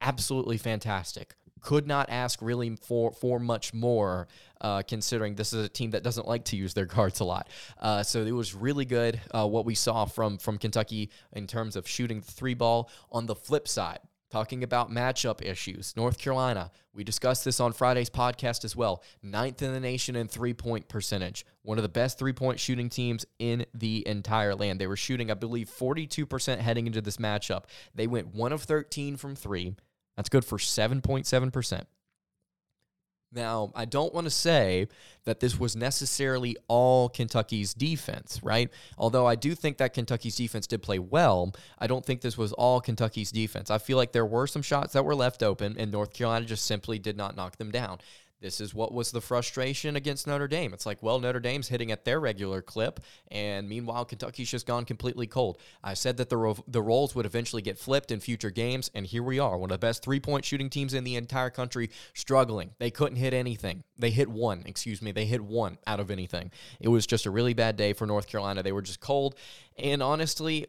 Absolutely 0.00 0.56
fantastic 0.56 1.34
could 1.62 1.86
not 1.86 2.10
ask 2.10 2.42
really 2.42 2.76
for 2.76 3.12
for 3.12 3.38
much 3.38 3.72
more, 3.72 4.28
uh, 4.62 4.82
considering 4.86 5.34
this 5.34 5.52
is 5.52 5.66
a 5.66 5.68
team 5.68 5.90
that 5.90 6.02
doesn't 6.02 6.26
like 6.26 6.44
to 6.44 6.56
use 6.56 6.72
their 6.72 6.86
guards 6.86 7.20
a 7.20 7.24
lot. 7.24 7.48
Uh, 7.78 8.02
so 8.02 8.22
it 8.22 8.32
was 8.32 8.54
really 8.54 8.84
good 8.84 9.20
uh, 9.32 9.46
what 9.46 9.66
we 9.66 9.74
saw 9.74 10.06
from 10.06 10.38
from 10.38 10.56
Kentucky 10.56 11.10
in 11.32 11.46
terms 11.46 11.76
of 11.76 11.86
shooting 11.86 12.20
the 12.20 12.32
three 12.32 12.54
ball. 12.54 12.90
On 13.10 13.26
the 13.26 13.34
flip 13.34 13.68
side, 13.68 13.98
talking 14.30 14.64
about 14.64 14.90
matchup 14.90 15.42
issues, 15.42 15.92
North 15.96 16.18
Carolina. 16.18 16.70
We 16.94 17.04
discussed 17.04 17.44
this 17.44 17.60
on 17.60 17.72
Friday's 17.72 18.10
podcast 18.10 18.64
as 18.64 18.74
well. 18.74 19.02
Ninth 19.22 19.62
in 19.62 19.72
the 19.72 19.80
nation 19.80 20.16
in 20.16 20.26
three 20.28 20.54
point 20.54 20.88
percentage. 20.88 21.44
One 21.62 21.78
of 21.78 21.82
the 21.82 21.88
best 21.88 22.18
three 22.18 22.32
point 22.32 22.58
shooting 22.58 22.88
teams 22.88 23.26
in 23.38 23.66
the 23.74 24.06
entire 24.06 24.54
land. 24.54 24.80
They 24.80 24.86
were 24.86 24.96
shooting, 24.96 25.30
I 25.30 25.34
believe, 25.34 25.68
42% 25.68 26.58
heading 26.58 26.86
into 26.86 27.00
this 27.00 27.18
matchup. 27.18 27.64
They 27.94 28.06
went 28.06 28.34
one 28.34 28.52
of 28.52 28.62
13 28.62 29.16
from 29.16 29.36
three. 29.36 29.76
That's 30.16 30.28
good 30.28 30.44
for 30.44 30.58
7.7%. 30.58 31.84
Now, 33.34 33.72
I 33.74 33.86
don't 33.86 34.12
want 34.12 34.26
to 34.26 34.30
say 34.30 34.88
that 35.24 35.40
this 35.40 35.58
was 35.58 35.74
necessarily 35.74 36.56
all 36.68 37.08
Kentucky's 37.08 37.72
defense, 37.72 38.40
right? 38.42 38.70
Although 38.98 39.26
I 39.26 39.36
do 39.36 39.54
think 39.54 39.78
that 39.78 39.94
Kentucky's 39.94 40.36
defense 40.36 40.66
did 40.66 40.82
play 40.82 40.98
well, 40.98 41.54
I 41.78 41.86
don't 41.86 42.04
think 42.04 42.20
this 42.20 42.36
was 42.36 42.52
all 42.52 42.80
Kentucky's 42.80 43.30
defense. 43.30 43.70
I 43.70 43.78
feel 43.78 43.96
like 43.96 44.12
there 44.12 44.26
were 44.26 44.46
some 44.46 44.62
shots 44.62 44.92
that 44.92 45.04
were 45.04 45.14
left 45.14 45.42
open, 45.42 45.76
and 45.78 45.90
North 45.90 46.12
Carolina 46.12 46.44
just 46.44 46.64
simply 46.66 46.98
did 46.98 47.16
not 47.16 47.36
knock 47.36 47.56
them 47.56 47.70
down. 47.70 47.98
This 48.42 48.60
is 48.60 48.74
what 48.74 48.92
was 48.92 49.12
the 49.12 49.20
frustration 49.20 49.94
against 49.94 50.26
Notre 50.26 50.48
Dame. 50.48 50.74
It's 50.74 50.84
like, 50.84 51.00
well, 51.00 51.20
Notre 51.20 51.38
Dame's 51.38 51.68
hitting 51.68 51.92
at 51.92 52.04
their 52.04 52.18
regular 52.18 52.60
clip, 52.60 52.98
and 53.30 53.68
meanwhile, 53.68 54.04
Kentucky's 54.04 54.50
just 54.50 54.66
gone 54.66 54.84
completely 54.84 55.28
cold. 55.28 55.58
I 55.82 55.94
said 55.94 56.16
that 56.16 56.28
the 56.28 56.36
ro- 56.36 56.64
the 56.66 56.82
roles 56.82 57.14
would 57.14 57.24
eventually 57.24 57.62
get 57.62 57.78
flipped 57.78 58.10
in 58.10 58.18
future 58.18 58.50
games, 58.50 58.90
and 58.96 59.06
here 59.06 59.22
we 59.22 59.38
are, 59.38 59.56
one 59.56 59.70
of 59.70 59.80
the 59.80 59.86
best 59.86 60.02
three 60.02 60.18
point 60.18 60.44
shooting 60.44 60.70
teams 60.70 60.92
in 60.92 61.04
the 61.04 61.14
entire 61.14 61.50
country, 61.50 61.88
struggling. 62.14 62.72
They 62.78 62.90
couldn't 62.90 63.16
hit 63.16 63.32
anything. 63.32 63.84
They 63.96 64.10
hit 64.10 64.28
one, 64.28 64.64
excuse 64.66 65.00
me, 65.00 65.12
they 65.12 65.26
hit 65.26 65.40
one 65.40 65.78
out 65.86 66.00
of 66.00 66.10
anything. 66.10 66.50
It 66.80 66.88
was 66.88 67.06
just 67.06 67.26
a 67.26 67.30
really 67.30 67.54
bad 67.54 67.76
day 67.76 67.92
for 67.92 68.06
North 68.06 68.26
Carolina. 68.26 68.64
They 68.64 68.72
were 68.72 68.82
just 68.82 69.00
cold, 69.00 69.36
and 69.78 70.02
honestly, 70.02 70.66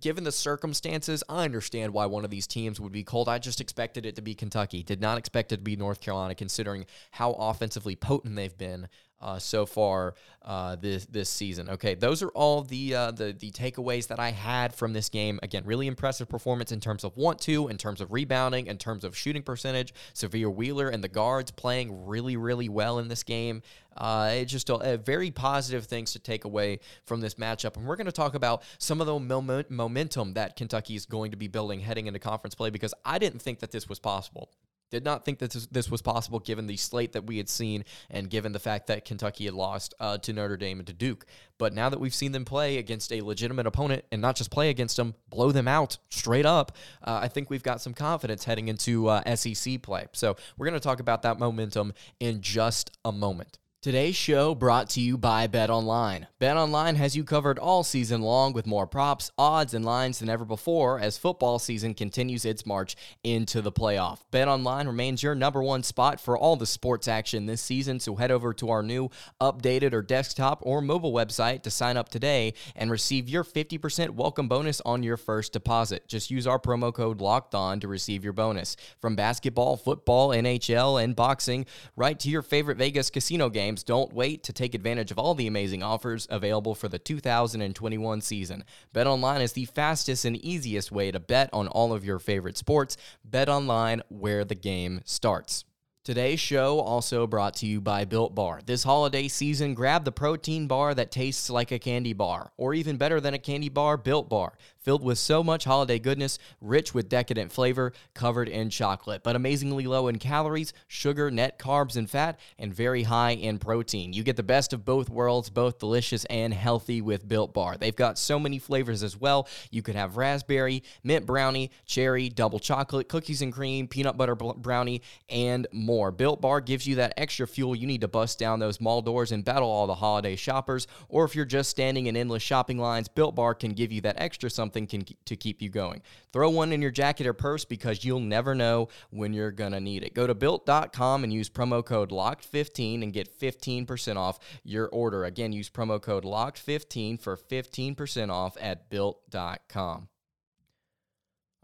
given 0.00 0.24
the 0.24 0.32
circumstances, 0.32 1.22
I 1.28 1.44
understand 1.44 1.92
why 1.92 2.06
one 2.06 2.24
of 2.24 2.30
these 2.30 2.46
teams 2.46 2.80
would 2.80 2.92
be 2.92 3.04
cold. 3.04 3.28
I 3.28 3.38
just 3.38 3.60
expected 3.60 4.06
it 4.06 4.16
to 4.16 4.22
be 4.22 4.34
Kentucky. 4.34 4.82
Did 4.82 5.00
not 5.00 5.18
expect 5.18 5.52
it 5.52 5.58
to 5.58 5.62
be 5.62 5.76
North 5.76 6.00
Carolina, 6.00 6.34
considering 6.34 6.86
how 7.10 7.32
offensively 7.32 7.96
potent 7.96 8.36
they've 8.36 8.56
been 8.56 8.88
uh, 9.22 9.38
so 9.38 9.64
far 9.64 10.14
uh, 10.42 10.76
this 10.76 11.06
this 11.06 11.30
season. 11.30 11.70
Okay, 11.70 11.94
those 11.94 12.22
are 12.22 12.30
all 12.30 12.62
the 12.62 12.94
uh, 12.94 13.10
the 13.12 13.32
the 13.32 13.52
takeaways 13.52 14.08
that 14.08 14.18
I 14.18 14.30
had 14.30 14.74
from 14.74 14.92
this 14.92 15.08
game. 15.08 15.38
Again, 15.42 15.62
really 15.64 15.86
impressive 15.86 16.28
performance 16.28 16.72
in 16.72 16.80
terms 16.80 17.04
of 17.04 17.16
want 17.16 17.38
to, 17.42 17.68
in 17.68 17.78
terms 17.78 18.00
of 18.00 18.12
rebounding, 18.12 18.66
in 18.66 18.78
terms 18.78 19.04
of 19.04 19.16
shooting 19.16 19.42
percentage. 19.42 19.94
Sahvir 20.14 20.52
Wheeler 20.52 20.88
and 20.88 21.02
the 21.02 21.08
guards 21.08 21.52
playing 21.52 22.06
really 22.06 22.36
really 22.36 22.68
well 22.68 22.98
in 22.98 23.08
this 23.08 23.22
game. 23.22 23.62
Uh, 23.96 24.30
it's 24.32 24.50
just 24.50 24.70
a, 24.70 24.94
a 24.94 24.96
very 24.96 25.30
positive 25.30 25.84
things 25.84 26.12
to 26.12 26.18
take 26.18 26.44
away 26.44 26.80
from 27.04 27.20
this 27.20 27.34
matchup, 27.34 27.76
and 27.76 27.86
we're 27.86 27.96
going 27.96 28.06
to 28.06 28.12
talk 28.12 28.34
about 28.34 28.62
some 28.78 29.00
of 29.00 29.06
the 29.06 29.18
moment, 29.18 29.70
momentum 29.70 30.32
that 30.32 30.56
Kentucky 30.56 30.96
is 30.96 31.06
going 31.06 31.30
to 31.30 31.36
be 31.36 31.46
building 31.46 31.78
heading 31.78 32.06
into 32.06 32.18
conference 32.18 32.54
play 32.54 32.70
because 32.70 32.94
I 33.04 33.18
didn't 33.18 33.40
think 33.40 33.60
that 33.60 33.70
this 33.70 33.88
was 33.88 33.98
possible. 33.98 34.50
Did 34.92 35.06
not 35.06 35.24
think 35.24 35.38
that 35.38 35.52
this, 35.52 35.66
this 35.68 35.90
was 35.90 36.02
possible 36.02 36.38
given 36.38 36.66
the 36.66 36.76
slate 36.76 37.14
that 37.14 37.24
we 37.24 37.38
had 37.38 37.48
seen 37.48 37.86
and 38.10 38.28
given 38.28 38.52
the 38.52 38.58
fact 38.58 38.88
that 38.88 39.06
Kentucky 39.06 39.46
had 39.46 39.54
lost 39.54 39.94
uh, 39.98 40.18
to 40.18 40.34
Notre 40.34 40.58
Dame 40.58 40.80
and 40.80 40.86
to 40.86 40.92
Duke. 40.92 41.24
But 41.56 41.72
now 41.72 41.88
that 41.88 41.98
we've 41.98 42.14
seen 42.14 42.32
them 42.32 42.44
play 42.44 42.76
against 42.76 43.10
a 43.10 43.22
legitimate 43.22 43.66
opponent 43.66 44.04
and 44.12 44.20
not 44.20 44.36
just 44.36 44.50
play 44.50 44.68
against 44.68 44.98
them, 44.98 45.14
blow 45.30 45.50
them 45.50 45.66
out 45.66 45.96
straight 46.10 46.44
up, 46.44 46.76
uh, 47.02 47.20
I 47.22 47.28
think 47.28 47.48
we've 47.48 47.62
got 47.62 47.80
some 47.80 47.94
confidence 47.94 48.44
heading 48.44 48.68
into 48.68 49.08
uh, 49.08 49.34
SEC 49.34 49.80
play. 49.80 50.08
So 50.12 50.36
we're 50.58 50.66
going 50.66 50.78
to 50.78 50.86
talk 50.86 51.00
about 51.00 51.22
that 51.22 51.38
momentum 51.38 51.94
in 52.20 52.42
just 52.42 52.90
a 53.02 53.12
moment. 53.12 53.58
Today's 53.82 54.14
show 54.14 54.54
brought 54.54 54.90
to 54.90 55.00
you 55.00 55.18
by 55.18 55.48
Bet 55.48 55.68
Online. 55.68 56.28
Bet 56.38 56.56
Online 56.56 56.94
has 56.94 57.16
you 57.16 57.24
covered 57.24 57.58
all 57.58 57.82
season 57.82 58.22
long 58.22 58.52
with 58.52 58.64
more 58.64 58.86
props, 58.86 59.32
odds, 59.36 59.74
and 59.74 59.84
lines 59.84 60.20
than 60.20 60.28
ever 60.28 60.44
before 60.44 61.00
as 61.00 61.18
football 61.18 61.58
season 61.58 61.92
continues 61.92 62.44
its 62.44 62.64
march 62.64 62.94
into 63.24 63.60
the 63.60 63.72
playoff. 63.72 64.20
Bet 64.30 64.46
Online 64.46 64.86
remains 64.86 65.20
your 65.20 65.34
number 65.34 65.60
one 65.60 65.82
spot 65.82 66.20
for 66.20 66.38
all 66.38 66.54
the 66.54 66.64
sports 66.64 67.08
action 67.08 67.46
this 67.46 67.60
season, 67.60 67.98
so 67.98 68.14
head 68.14 68.30
over 68.30 68.52
to 68.52 68.70
our 68.70 68.84
new 68.84 69.10
updated 69.40 69.94
or 69.94 70.00
desktop 70.00 70.60
or 70.62 70.80
mobile 70.80 71.12
website 71.12 71.64
to 71.64 71.70
sign 71.70 71.96
up 71.96 72.08
today 72.08 72.54
and 72.76 72.88
receive 72.88 73.28
your 73.28 73.42
50% 73.42 74.10
welcome 74.10 74.46
bonus 74.46 74.80
on 74.82 75.02
your 75.02 75.16
first 75.16 75.52
deposit. 75.52 76.06
Just 76.06 76.30
use 76.30 76.46
our 76.46 76.60
promo 76.60 76.94
code 76.94 77.20
LOCKED 77.20 77.56
ON 77.56 77.80
to 77.80 77.88
receive 77.88 78.22
your 78.22 78.32
bonus. 78.32 78.76
From 79.00 79.16
basketball, 79.16 79.76
football, 79.76 80.28
NHL, 80.28 81.02
and 81.02 81.16
boxing, 81.16 81.66
right 81.96 82.20
to 82.20 82.30
your 82.30 82.42
favorite 82.42 82.78
Vegas 82.78 83.10
casino 83.10 83.50
game 83.50 83.71
games, 83.72 83.82
don't 83.82 84.12
wait 84.12 84.42
to 84.42 84.52
take 84.52 84.74
advantage 84.74 85.10
of 85.10 85.18
all 85.18 85.34
the 85.34 85.46
amazing 85.46 85.82
offers 85.82 86.26
available 86.28 86.74
for 86.74 86.88
the 86.88 86.98
2021 86.98 88.20
season. 88.20 88.64
BetOnline 88.94 89.40
is 89.40 89.54
the 89.54 89.64
fastest 89.64 90.26
and 90.26 90.36
easiest 90.36 90.92
way 90.92 91.10
to 91.10 91.18
bet 91.18 91.48
on 91.54 91.68
all 91.68 91.94
of 91.94 92.04
your 92.04 92.18
favorite 92.18 92.58
sports. 92.58 92.98
BetOnline, 93.28 94.02
where 94.08 94.44
the 94.44 94.54
game 94.54 95.00
starts. 95.06 95.64
Today's 96.04 96.40
show 96.40 96.80
also 96.80 97.26
brought 97.28 97.54
to 97.56 97.66
you 97.66 97.80
by 97.80 98.04
Built 98.04 98.34
Bar. 98.34 98.60
This 98.66 98.82
holiday 98.82 99.28
season, 99.28 99.72
grab 99.72 100.04
the 100.04 100.12
protein 100.12 100.66
bar 100.66 100.94
that 100.94 101.12
tastes 101.12 101.48
like 101.48 101.70
a 101.70 101.78
candy 101.78 102.12
bar, 102.12 102.52
or 102.56 102.74
even 102.74 102.96
better 102.96 103.20
than 103.20 103.34
a 103.34 103.38
candy 103.38 103.68
bar, 103.68 103.96
Built 103.96 104.28
Bar. 104.28 104.54
Filled 104.82 105.02
with 105.02 105.18
so 105.18 105.42
much 105.42 105.64
holiday 105.64 105.98
goodness, 105.98 106.38
rich 106.60 106.92
with 106.94 107.08
decadent 107.08 107.52
flavor, 107.52 107.92
covered 108.14 108.48
in 108.48 108.70
chocolate, 108.70 109.22
but 109.22 109.36
amazingly 109.36 109.86
low 109.86 110.08
in 110.08 110.18
calories, 110.18 110.72
sugar, 110.88 111.30
net 111.30 111.58
carbs, 111.58 111.96
and 111.96 112.10
fat, 112.10 112.38
and 112.58 112.74
very 112.74 113.04
high 113.04 113.32
in 113.32 113.58
protein. 113.58 114.12
You 114.12 114.22
get 114.22 114.36
the 114.36 114.42
best 114.42 114.72
of 114.72 114.84
both 114.84 115.08
worlds, 115.08 115.50
both 115.50 115.78
delicious 115.78 116.24
and 116.26 116.52
healthy 116.52 117.00
with 117.00 117.26
Built 117.26 117.54
Bar. 117.54 117.76
They've 117.76 117.94
got 117.94 118.18
so 118.18 118.38
many 118.38 118.58
flavors 118.58 119.02
as 119.02 119.16
well. 119.16 119.48
You 119.70 119.82
could 119.82 119.94
have 119.94 120.16
raspberry, 120.16 120.82
mint 121.02 121.26
brownie, 121.26 121.70
cherry, 121.86 122.28
double 122.28 122.58
chocolate, 122.58 123.08
cookies 123.08 123.42
and 123.42 123.52
cream, 123.52 123.86
peanut 123.88 124.16
butter 124.16 124.34
brownie, 124.34 125.02
and 125.28 125.66
more. 125.72 126.10
Built 126.10 126.40
Bar 126.40 126.60
gives 126.60 126.86
you 126.86 126.96
that 126.96 127.14
extra 127.16 127.46
fuel 127.46 127.76
you 127.76 127.86
need 127.86 128.00
to 128.00 128.08
bust 128.08 128.38
down 128.38 128.58
those 128.58 128.80
mall 128.80 129.02
doors 129.02 129.32
and 129.32 129.44
battle 129.44 129.70
all 129.70 129.86
the 129.86 129.94
holiday 129.94 130.36
shoppers. 130.36 130.86
Or 131.08 131.24
if 131.24 131.36
you're 131.36 131.44
just 131.44 131.70
standing 131.70 132.06
in 132.06 132.16
endless 132.16 132.42
shopping 132.42 132.78
lines, 132.78 133.08
Built 133.08 133.34
Bar 133.34 133.54
can 133.54 133.72
give 133.72 133.92
you 133.92 134.00
that 134.02 134.16
extra 134.18 134.50
something 134.50 134.71
something 134.72 134.86
can, 134.86 135.16
to 135.26 135.36
keep 135.36 135.60
you 135.60 135.68
going. 135.68 136.02
Throw 136.32 136.50
one 136.50 136.72
in 136.72 136.80
your 136.80 136.90
jacket 136.90 137.26
or 137.26 137.32
purse 137.32 137.64
because 137.64 138.04
you'll 138.04 138.20
never 138.20 138.54
know 138.54 138.88
when 139.10 139.32
you're 139.32 139.50
going 139.50 139.72
to 139.72 139.80
need 139.80 140.02
it. 140.02 140.14
Go 140.14 140.26
to 140.26 140.34
built.com 140.34 141.24
and 141.24 141.32
use 141.32 141.50
promo 141.50 141.84
code 141.84 142.10
LOCKED15 142.10 143.02
and 143.02 143.12
get 143.12 143.38
15% 143.38 144.16
off 144.16 144.38
your 144.64 144.88
order. 144.88 145.24
Again, 145.24 145.52
use 145.52 145.68
promo 145.68 146.00
code 146.00 146.24
LOCKED15 146.24 147.20
for 147.20 147.36
15% 147.36 148.30
off 148.30 148.56
at 148.60 148.88
built.com. 148.88 150.08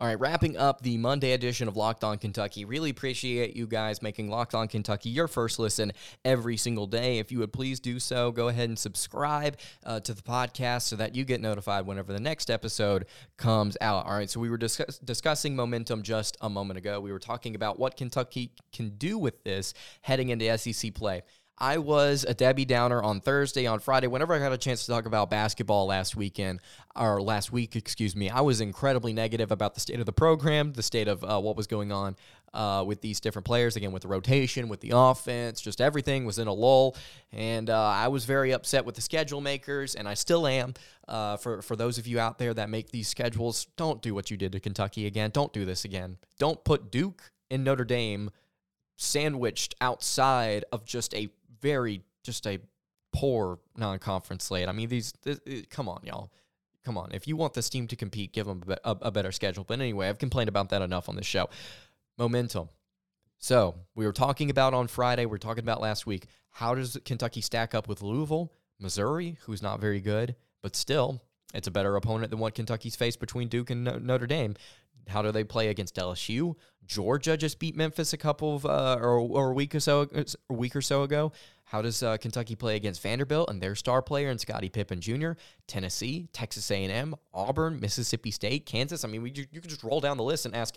All 0.00 0.06
right, 0.06 0.20
wrapping 0.20 0.56
up 0.56 0.80
the 0.82 0.96
Monday 0.96 1.32
edition 1.32 1.66
of 1.66 1.76
Locked 1.76 2.04
On 2.04 2.18
Kentucky. 2.18 2.64
Really 2.64 2.88
appreciate 2.88 3.56
you 3.56 3.66
guys 3.66 4.00
making 4.00 4.30
Locked 4.30 4.54
On 4.54 4.68
Kentucky 4.68 5.08
your 5.08 5.26
first 5.26 5.58
listen 5.58 5.90
every 6.24 6.56
single 6.56 6.86
day. 6.86 7.18
If 7.18 7.32
you 7.32 7.40
would 7.40 7.52
please 7.52 7.80
do 7.80 7.98
so, 7.98 8.30
go 8.30 8.46
ahead 8.46 8.68
and 8.68 8.78
subscribe 8.78 9.58
uh, 9.84 9.98
to 9.98 10.14
the 10.14 10.22
podcast 10.22 10.82
so 10.82 10.94
that 10.94 11.16
you 11.16 11.24
get 11.24 11.40
notified 11.40 11.84
whenever 11.84 12.12
the 12.12 12.20
next 12.20 12.48
episode 12.48 13.06
comes 13.38 13.76
out. 13.80 14.06
All 14.06 14.12
right, 14.12 14.30
so 14.30 14.38
we 14.38 14.48
were 14.48 14.56
discuss- 14.56 14.98
discussing 14.98 15.56
momentum 15.56 16.04
just 16.04 16.36
a 16.42 16.48
moment 16.48 16.78
ago. 16.78 17.00
We 17.00 17.10
were 17.10 17.18
talking 17.18 17.56
about 17.56 17.80
what 17.80 17.96
Kentucky 17.96 18.52
can 18.72 18.90
do 18.90 19.18
with 19.18 19.42
this 19.42 19.74
heading 20.02 20.28
into 20.28 20.56
SEC 20.58 20.94
play. 20.94 21.22
I 21.60 21.78
was 21.78 22.24
a 22.24 22.34
Debbie 22.34 22.64
Downer 22.64 23.02
on 23.02 23.20
Thursday, 23.20 23.66
on 23.66 23.80
Friday, 23.80 24.06
whenever 24.06 24.32
I 24.32 24.38
got 24.38 24.52
a 24.52 24.58
chance 24.58 24.86
to 24.86 24.92
talk 24.92 25.06
about 25.06 25.28
basketball 25.28 25.86
last 25.86 26.14
weekend, 26.14 26.60
or 26.94 27.20
last 27.20 27.52
week, 27.52 27.74
excuse 27.74 28.14
me, 28.14 28.30
I 28.30 28.42
was 28.42 28.60
incredibly 28.60 29.12
negative 29.12 29.50
about 29.50 29.74
the 29.74 29.80
state 29.80 29.98
of 29.98 30.06
the 30.06 30.12
program, 30.12 30.72
the 30.72 30.82
state 30.82 31.08
of 31.08 31.24
uh, 31.24 31.40
what 31.40 31.56
was 31.56 31.66
going 31.66 31.90
on 31.90 32.16
uh, 32.54 32.84
with 32.86 33.00
these 33.00 33.18
different 33.18 33.44
players, 33.44 33.74
again, 33.74 33.90
with 33.90 34.02
the 34.02 34.08
rotation, 34.08 34.68
with 34.68 34.80
the 34.80 34.92
offense, 34.94 35.60
just 35.60 35.80
everything 35.80 36.24
was 36.24 36.38
in 36.38 36.46
a 36.46 36.52
lull. 36.52 36.96
And 37.32 37.68
uh, 37.70 37.80
I 37.80 38.08
was 38.08 38.24
very 38.24 38.52
upset 38.52 38.84
with 38.84 38.94
the 38.94 39.02
schedule 39.02 39.40
makers, 39.40 39.94
and 39.96 40.08
I 40.08 40.14
still 40.14 40.46
am. 40.46 40.74
Uh, 41.06 41.38
for, 41.38 41.62
for 41.62 41.74
those 41.74 41.98
of 41.98 42.06
you 42.06 42.20
out 42.20 42.38
there 42.38 42.54
that 42.54 42.70
make 42.70 42.90
these 42.90 43.08
schedules, 43.08 43.66
don't 43.76 44.00
do 44.02 44.14
what 44.14 44.30
you 44.30 44.36
did 44.36 44.52
to 44.52 44.60
Kentucky 44.60 45.06
again. 45.06 45.30
Don't 45.30 45.52
do 45.52 45.64
this 45.64 45.84
again. 45.84 46.18
Don't 46.38 46.62
put 46.64 46.90
Duke 46.90 47.32
and 47.50 47.64
Notre 47.64 47.84
Dame 47.84 48.30
sandwiched 48.96 49.74
outside 49.80 50.64
of 50.72 50.84
just 50.84 51.14
a 51.14 51.30
very 51.60 52.02
just 52.22 52.46
a 52.46 52.58
poor 53.12 53.58
non-conference 53.76 54.44
slate. 54.44 54.68
I 54.68 54.72
mean, 54.72 54.88
these, 54.88 55.12
this, 55.22 55.40
come 55.70 55.88
on, 55.88 56.00
y'all. 56.04 56.30
Come 56.84 56.96
on. 56.96 57.10
If 57.12 57.26
you 57.28 57.36
want 57.36 57.54
this 57.54 57.68
team 57.68 57.86
to 57.88 57.96
compete, 57.96 58.32
give 58.32 58.46
them 58.46 58.62
a, 58.84 58.96
a, 59.02 59.10
better 59.10 59.32
schedule. 59.32 59.64
But 59.64 59.80
anyway, 59.80 60.08
I've 60.08 60.18
complained 60.18 60.48
about 60.48 60.70
that 60.70 60.80
enough 60.80 61.08
on 61.08 61.16
this 61.16 61.26
show. 61.26 61.48
Momentum. 62.16 62.68
So 63.38 63.74
we 63.94 64.06
were 64.06 64.12
talking 64.12 64.50
about 64.50 64.74
on 64.74 64.88
Friday, 64.88 65.26
we 65.26 65.34
are 65.34 65.38
talking 65.38 65.64
about 65.64 65.80
last 65.80 66.06
week. 66.06 66.26
How 66.50 66.74
does 66.74 66.98
Kentucky 67.04 67.40
stack 67.40 67.74
up 67.74 67.88
with 67.88 68.02
Louisville, 68.02 68.52
Missouri, 68.80 69.38
who's 69.42 69.62
not 69.62 69.80
very 69.80 70.00
good, 70.00 70.34
but 70.62 70.74
still, 70.74 71.20
it's 71.54 71.68
a 71.68 71.70
better 71.70 71.94
opponent 71.96 72.30
than 72.30 72.40
what 72.40 72.54
Kentucky's 72.54 72.96
faced 72.96 73.20
between 73.20 73.48
Duke 73.48 73.70
and 73.70 73.84
Notre 73.84 74.26
Dame. 74.26 74.54
How 75.08 75.22
do 75.22 75.32
they 75.32 75.44
play 75.44 75.68
against 75.68 75.96
LSU? 75.96 76.54
Georgia 76.86 77.36
just 77.36 77.58
beat 77.58 77.76
Memphis 77.76 78.12
a 78.12 78.16
couple 78.16 78.56
of 78.56 78.66
uh, 78.66 78.98
or, 79.00 79.18
or 79.18 79.50
a 79.50 79.52
week 79.52 79.74
or 79.74 79.80
so 79.80 80.08
a 80.12 80.52
week 80.52 80.74
or 80.74 80.80
so 80.80 81.02
ago. 81.02 81.32
How 81.68 81.82
does 81.82 82.02
uh, 82.02 82.16
Kentucky 82.16 82.56
play 82.56 82.76
against 82.76 83.02
Vanderbilt 83.02 83.50
and 83.50 83.60
their 83.60 83.74
star 83.74 84.00
player 84.00 84.30
and 84.30 84.40
Scottie 84.40 84.70
Pippen 84.70 85.02
Jr., 85.02 85.32
Tennessee, 85.66 86.26
Texas 86.32 86.70
A&M, 86.70 87.14
Auburn, 87.34 87.78
Mississippi 87.78 88.30
State, 88.30 88.64
Kansas? 88.64 89.04
I 89.04 89.08
mean, 89.08 89.20
we, 89.20 89.32
you, 89.32 89.44
you 89.52 89.60
can 89.60 89.68
just 89.68 89.84
roll 89.84 90.00
down 90.00 90.16
the 90.16 90.22
list 90.22 90.46
and 90.46 90.56
ask 90.56 90.76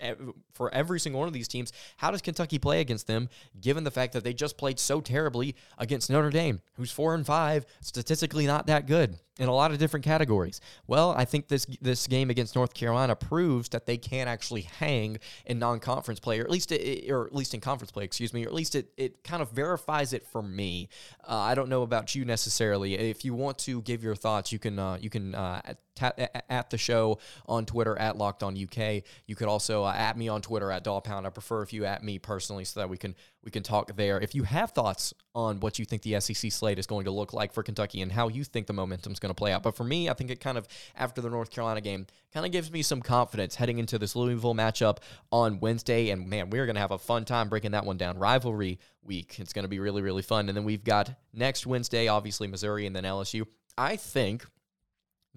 for 0.54 0.74
every 0.74 1.00
single 1.00 1.20
one 1.20 1.30
of 1.30 1.34
these 1.34 1.48
teams, 1.48 1.72
how 1.96 2.12
does 2.12 2.22
Kentucky 2.22 2.60
play 2.60 2.82
against 2.82 3.08
them, 3.08 3.30
given 3.62 3.86
the 3.86 3.92
fact 3.92 4.12
that 4.12 4.26
they 4.26 4.34
just 4.34 4.58
played 4.58 4.80
so 4.80 5.00
terribly 5.00 5.56
against 5.78 6.10
Notre 6.10 6.30
Dame, 6.30 6.60
who's 6.74 6.92
four 6.92 7.16
and 7.16 7.26
five, 7.26 7.66
statistically 7.80 8.46
not 8.46 8.68
that 8.68 8.86
good 8.86 9.18
in 9.40 9.48
a 9.48 9.54
lot 9.54 9.72
of 9.72 9.80
different 9.80 10.04
categories. 10.04 10.60
Well, 10.88 11.16
I 11.18 11.26
think 11.26 11.48
this 11.48 11.66
this 11.82 12.06
game 12.06 12.30
against 12.30 12.56
North 12.56 12.74
Carolina 12.74 13.16
proves 13.16 13.70
that 13.70 13.86
they 13.86 13.98
can 13.98 14.28
actually 14.28 14.62
hang 14.62 15.20
in 15.46 15.58
non-conference 15.58 16.20
play, 16.20 16.40
or 16.40 16.44
at 16.44 16.52
least 16.52 16.72
it, 16.72 17.10
or 17.10 17.26
at 17.26 17.34
least 17.34 17.54
in 17.54 17.62
conference 17.62 17.92
play, 17.92 18.04
excuse 18.04 18.34
me, 18.34 18.46
or 18.46 18.50
at 18.50 18.54
least 18.54 18.76
it 18.76 18.92
it 18.98 19.24
kind 19.24 19.42
of 19.42 19.50
verifies 19.52 20.14
it 20.14 20.28
for 20.28 20.42
me 20.44 20.81
uh, 21.28 21.36
I 21.36 21.56
don't 21.56 21.70
know 21.70 21.82
about 21.84 22.16
you 22.16 22.26
necessarily. 22.26 22.96
If 22.96 23.26
you 23.26 23.34
want 23.34 23.58
to 23.60 23.82
give 23.82 24.04
your 24.04 24.16
thoughts, 24.16 24.52
you 24.52 24.60
can 24.60 24.80
uh, 24.80 24.98
you 25.00 25.10
can 25.10 25.36
uh, 25.36 25.62
at 26.02 26.70
the 26.70 26.78
show 26.78 27.20
on 27.46 27.66
Twitter 27.66 27.98
at 27.98 28.18
Locked 28.18 28.44
On 28.44 28.56
UK. 28.56 29.04
You 29.26 29.36
could 29.36 29.48
also 29.48 29.84
uh, 29.84 29.94
at 29.94 30.18
me 30.18 30.28
on 30.28 30.42
Twitter 30.42 30.72
at 30.72 30.84
Dahl 30.84 31.02
Pound. 31.02 31.26
I 31.26 31.30
prefer 31.30 31.62
if 31.62 31.74
you 31.74 31.86
at 31.86 32.04
me 32.04 32.20
personally 32.20 32.66
so 32.66 32.80
that 32.80 32.90
we 32.90 32.98
can 32.98 33.16
we 33.44 33.52
can 33.52 33.64
talk 33.64 33.96
there. 33.96 34.20
If 34.20 34.36
you 34.36 34.44
have 34.44 34.72
thoughts 34.72 35.14
on 35.34 35.60
what 35.60 35.80
you 35.80 35.86
think 35.86 36.04
the 36.04 36.20
SEC 36.20 36.52
slate 36.52 36.78
is 36.78 36.86
going 36.86 37.06
to 37.06 37.12
look 37.12 37.34
like 37.34 37.54
for 37.54 37.64
Kentucky 37.64 38.02
and 38.02 38.12
how 38.12 38.28
you 38.28 38.44
think 38.44 38.68
the 38.68 38.74
momentum 38.74 39.14
is 39.14 39.20
going 39.20 39.32
to 39.32 39.36
play 39.36 39.52
out, 39.52 39.64
but 39.64 39.76
for 39.76 39.84
me, 39.84 40.10
I 40.10 40.14
think 40.14 40.30
it 40.30 40.40
kind 40.40 40.58
of 40.58 40.68
after 40.96 41.22
the 41.22 41.30
North 41.30 41.50
Carolina 41.50 41.82
game 41.82 42.06
kind 42.34 42.46
of 42.46 42.52
gives 42.52 42.72
me 42.72 42.82
some 42.82 43.02
confidence 43.02 43.56
heading 43.56 43.80
into 43.80 43.98
this 43.98 44.16
Louisville 44.16 44.54
matchup 44.54 44.98
on 45.32 45.60
Wednesday. 45.60 46.12
And 46.12 46.28
man, 46.28 46.50
we're 46.50 46.66
going 46.66 46.76
to 46.76 46.82
have 46.82 46.92
a 46.92 47.00
fun 47.00 47.26
time 47.26 47.50
breaking 47.50 47.72
that 47.72 47.86
one 47.86 47.98
down. 47.98 48.18
Rivalry 48.20 48.80
week. 49.04 49.40
It's 49.40 49.54
going 49.54 49.64
to 49.64 49.70
be 49.70 49.80
really 49.80 50.02
really 50.02 50.22
fun. 50.22 50.48
And 50.48 50.56
then 50.56 50.64
we've 50.64 50.84
got 50.84 51.12
next 51.34 51.66
Wednesday, 51.66 52.08
obviously 52.08 52.48
Missouri 52.48 52.86
and 52.86 52.96
then 52.96 53.04
LSU. 53.04 53.46
I 53.78 53.96
think 53.96 54.46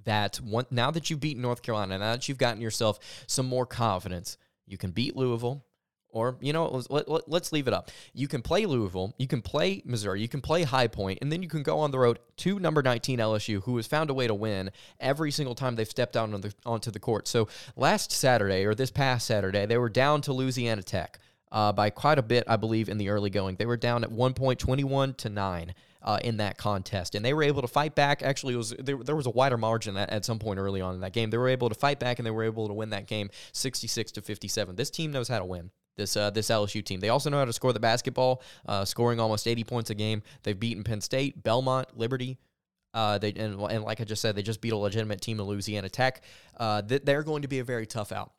that 0.04 0.36
one, 0.36 0.66
now 0.70 0.90
that 0.90 1.10
you've 1.10 1.20
beaten 1.20 1.42
North 1.42 1.62
Carolina, 1.62 1.98
now 1.98 2.12
that 2.12 2.28
you've 2.28 2.38
gotten 2.38 2.60
yourself 2.60 2.98
some 3.26 3.46
more 3.46 3.66
confidence, 3.66 4.36
you 4.66 4.78
can 4.78 4.90
beat 4.90 5.16
Louisville. 5.16 5.64
Or, 6.08 6.36
you 6.40 6.52
know, 6.52 6.80
let, 6.90 7.08
let, 7.08 7.28
let's 7.28 7.50
leave 7.50 7.66
it 7.66 7.74
up. 7.74 7.90
You 8.12 8.28
can 8.28 8.40
play 8.40 8.66
Louisville, 8.66 9.12
you 9.18 9.26
can 9.26 9.42
play 9.42 9.82
Missouri, 9.84 10.20
you 10.20 10.28
can 10.28 10.40
play 10.40 10.62
High 10.62 10.86
Point, 10.86 11.18
and 11.20 11.32
then 11.32 11.42
you 11.42 11.48
can 11.48 11.64
go 11.64 11.80
on 11.80 11.90
the 11.90 11.98
road 11.98 12.20
to 12.36 12.60
number 12.60 12.84
19 12.84 13.18
LSU, 13.18 13.60
who 13.64 13.74
has 13.78 13.88
found 13.88 14.10
a 14.10 14.14
way 14.14 14.28
to 14.28 14.34
win 14.34 14.70
every 15.00 15.32
single 15.32 15.56
time 15.56 15.74
they've 15.74 15.88
stepped 15.88 16.16
out 16.16 16.32
on 16.32 16.40
the, 16.40 16.54
onto 16.64 16.92
the 16.92 17.00
court. 17.00 17.26
So 17.26 17.48
last 17.74 18.12
Saturday, 18.12 18.64
or 18.64 18.76
this 18.76 18.92
past 18.92 19.26
Saturday, 19.26 19.66
they 19.66 19.76
were 19.76 19.88
down 19.88 20.20
to 20.22 20.32
Louisiana 20.32 20.84
Tech 20.84 21.18
uh, 21.50 21.72
by 21.72 21.90
quite 21.90 22.20
a 22.20 22.22
bit, 22.22 22.44
I 22.46 22.56
believe, 22.56 22.88
in 22.88 22.98
the 22.98 23.08
early 23.08 23.30
going. 23.30 23.56
They 23.56 23.66
were 23.66 23.76
down 23.76 24.04
at 24.04 24.12
one 24.12 24.34
point, 24.34 24.60
21 24.60 25.14
to 25.14 25.28
9 25.28 25.74
uh, 26.04 26.18
in 26.22 26.36
that 26.36 26.58
contest, 26.58 27.14
and 27.14 27.24
they 27.24 27.32
were 27.32 27.42
able 27.42 27.62
to 27.62 27.68
fight 27.68 27.94
back. 27.94 28.22
Actually, 28.22 28.54
was 28.54 28.74
there, 28.78 28.96
there 28.98 29.16
was 29.16 29.26
a 29.26 29.30
wider 29.30 29.56
margin 29.56 29.96
at, 29.96 30.10
at, 30.10 30.24
some 30.24 30.38
point 30.38 30.58
early 30.58 30.80
on 30.80 30.94
in 30.94 31.00
that 31.00 31.14
game. 31.14 31.30
They 31.30 31.38
were 31.38 31.48
able 31.48 31.70
to 31.70 31.74
fight 31.74 31.98
back, 31.98 32.18
and 32.18 32.26
they 32.26 32.30
were 32.30 32.44
able 32.44 32.68
to 32.68 32.74
win 32.74 32.90
that 32.90 33.06
game, 33.06 33.30
66 33.52 34.12
to 34.12 34.22
57. 34.22 34.76
This 34.76 34.90
team 34.90 35.10
knows 35.10 35.28
how 35.28 35.38
to 35.38 35.44
win 35.44 35.70
this 35.96 36.16
uh, 36.16 36.30
this 36.30 36.48
LSU 36.48 36.84
team. 36.84 37.00
They 37.00 37.08
also 37.08 37.30
know 37.30 37.38
how 37.38 37.46
to 37.46 37.52
score 37.52 37.72
the 37.72 37.80
basketball, 37.80 38.42
uh, 38.66 38.84
scoring 38.84 39.18
almost 39.18 39.48
80 39.48 39.64
points 39.64 39.90
a 39.90 39.94
game. 39.94 40.22
They've 40.42 40.58
beaten 40.58 40.84
Penn 40.84 41.00
State, 41.00 41.42
Belmont, 41.42 41.96
Liberty. 41.96 42.38
Uh, 42.92 43.18
they 43.18 43.32
and, 43.32 43.60
and 43.60 43.82
like 43.82 44.00
I 44.00 44.04
just 44.04 44.22
said, 44.22 44.36
they 44.36 44.42
just 44.42 44.60
beat 44.60 44.72
a 44.72 44.76
legitimate 44.76 45.20
team 45.20 45.40
in 45.40 45.46
Louisiana 45.46 45.88
Tech. 45.88 46.22
Uh, 46.58 46.82
they're 46.84 47.24
going 47.24 47.42
to 47.42 47.48
be 47.48 47.58
a 47.58 47.64
very 47.64 47.86
tough 47.86 48.12
out, 48.12 48.32